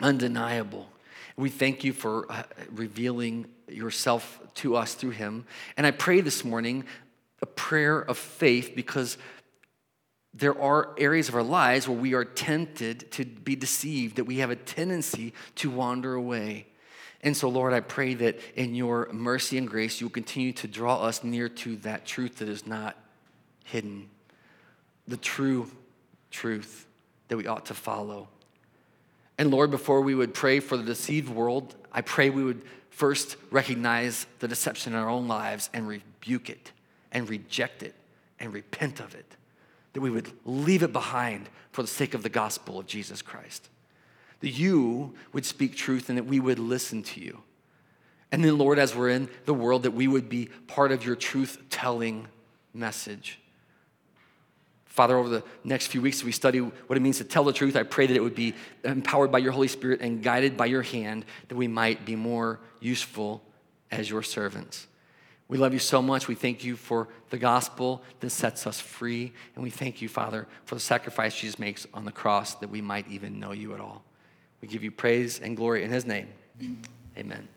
undeniable. 0.00 0.88
We 1.36 1.48
thank 1.50 1.84
you 1.84 1.92
for 1.92 2.30
uh, 2.30 2.44
revealing 2.70 3.46
yourself 3.68 4.40
to 4.54 4.76
us 4.76 4.94
through 4.94 5.10
him. 5.10 5.46
And 5.76 5.86
I 5.86 5.90
pray 5.90 6.20
this 6.20 6.44
morning 6.44 6.84
a 7.40 7.46
prayer 7.46 7.98
of 7.98 8.16
faith 8.16 8.72
because 8.74 9.18
there 10.34 10.58
are 10.58 10.90
areas 10.96 11.28
of 11.28 11.34
our 11.34 11.42
lives 11.42 11.86
where 11.86 11.98
we 11.98 12.14
are 12.14 12.24
tempted 12.24 13.10
to 13.12 13.24
be 13.24 13.54
deceived, 13.54 14.16
that 14.16 14.24
we 14.24 14.38
have 14.38 14.50
a 14.50 14.56
tendency 14.56 15.34
to 15.56 15.70
wander 15.70 16.14
away. 16.14 16.66
And 17.22 17.36
so, 17.36 17.48
Lord, 17.48 17.72
I 17.72 17.80
pray 17.80 18.14
that 18.14 18.40
in 18.56 18.74
your 18.74 19.08
mercy 19.12 19.58
and 19.58 19.68
grace, 19.68 20.00
you 20.00 20.06
will 20.06 20.12
continue 20.12 20.52
to 20.54 20.66
draw 20.66 21.02
us 21.02 21.22
near 21.22 21.48
to 21.48 21.76
that 21.76 22.06
truth 22.06 22.38
that 22.38 22.48
is 22.48 22.66
not 22.66 22.96
hidden, 23.64 24.08
the 25.06 25.18
true 25.18 25.70
truth 26.30 26.86
that 27.28 27.36
we 27.36 27.46
ought 27.46 27.66
to 27.66 27.74
follow. 27.74 28.28
And 29.38 29.50
Lord, 29.50 29.70
before 29.70 30.00
we 30.00 30.14
would 30.14 30.34
pray 30.34 30.60
for 30.60 30.76
the 30.76 30.82
deceived 30.82 31.28
world, 31.28 31.74
I 31.92 32.00
pray 32.00 32.30
we 32.30 32.42
would 32.42 32.62
first 32.90 33.36
recognize 33.50 34.26
the 34.38 34.48
deception 34.48 34.94
in 34.94 34.98
our 34.98 35.08
own 35.08 35.28
lives 35.28 35.68
and 35.74 35.86
rebuke 35.86 36.48
it 36.48 36.72
and 37.12 37.28
reject 37.28 37.82
it 37.82 37.94
and 38.40 38.52
repent 38.52 38.98
of 38.98 39.14
it 39.14 39.36
that 39.92 40.00
we 40.00 40.10
would 40.10 40.30
leave 40.44 40.82
it 40.82 40.92
behind 40.92 41.48
for 41.70 41.82
the 41.82 41.88
sake 41.88 42.14
of 42.14 42.22
the 42.22 42.28
gospel 42.28 42.78
of 42.78 42.86
Jesus 42.86 43.22
Christ. 43.22 43.68
That 44.40 44.50
you 44.50 45.14
would 45.32 45.44
speak 45.44 45.76
truth 45.76 46.08
and 46.08 46.18
that 46.18 46.24
we 46.24 46.40
would 46.40 46.58
listen 46.58 47.02
to 47.04 47.20
you. 47.20 47.42
And 48.30 48.44
then, 48.44 48.56
Lord, 48.56 48.78
as 48.78 48.96
we're 48.96 49.10
in 49.10 49.28
the 49.44 49.54
world, 49.54 49.82
that 49.82 49.90
we 49.90 50.08
would 50.08 50.28
be 50.28 50.48
part 50.66 50.90
of 50.90 51.04
your 51.04 51.16
truth 51.16 51.58
telling 51.68 52.28
message. 52.72 53.38
Father, 54.86 55.16
over 55.16 55.28
the 55.28 55.42
next 55.64 55.86
few 55.86 56.02
weeks, 56.02 56.22
we 56.22 56.32
study 56.32 56.58
what 56.58 56.96
it 56.96 57.00
means 57.00 57.18
to 57.18 57.24
tell 57.24 57.44
the 57.44 57.52
truth. 57.52 57.76
I 57.76 57.82
pray 57.82 58.06
that 58.06 58.16
it 58.16 58.22
would 58.22 58.34
be 58.34 58.54
empowered 58.84 59.32
by 59.32 59.38
your 59.38 59.52
Holy 59.52 59.68
Spirit 59.68 60.00
and 60.00 60.22
guided 60.22 60.56
by 60.56 60.66
your 60.66 60.82
hand, 60.82 61.24
that 61.48 61.56
we 61.56 61.68
might 61.68 62.04
be 62.04 62.16
more 62.16 62.60
useful 62.80 63.42
as 63.90 64.10
your 64.10 64.22
servants. 64.22 64.86
We 65.52 65.58
love 65.58 65.74
you 65.74 65.80
so 65.80 66.00
much. 66.00 66.28
We 66.28 66.34
thank 66.34 66.64
you 66.64 66.76
for 66.76 67.08
the 67.28 67.36
gospel 67.36 68.00
that 68.20 68.30
sets 68.30 68.66
us 68.66 68.80
free. 68.80 69.34
And 69.54 69.62
we 69.62 69.68
thank 69.68 70.00
you, 70.00 70.08
Father, 70.08 70.48
for 70.64 70.76
the 70.76 70.80
sacrifice 70.80 71.38
Jesus 71.38 71.58
makes 71.58 71.86
on 71.92 72.06
the 72.06 72.10
cross 72.10 72.54
that 72.54 72.70
we 72.70 72.80
might 72.80 73.06
even 73.10 73.38
know 73.38 73.52
you 73.52 73.74
at 73.74 73.80
all. 73.80 74.02
We 74.62 74.68
give 74.68 74.82
you 74.82 74.90
praise 74.90 75.40
and 75.40 75.54
glory 75.54 75.84
in 75.84 75.90
his 75.90 76.06
name. 76.06 76.28
Amen. 77.18 77.48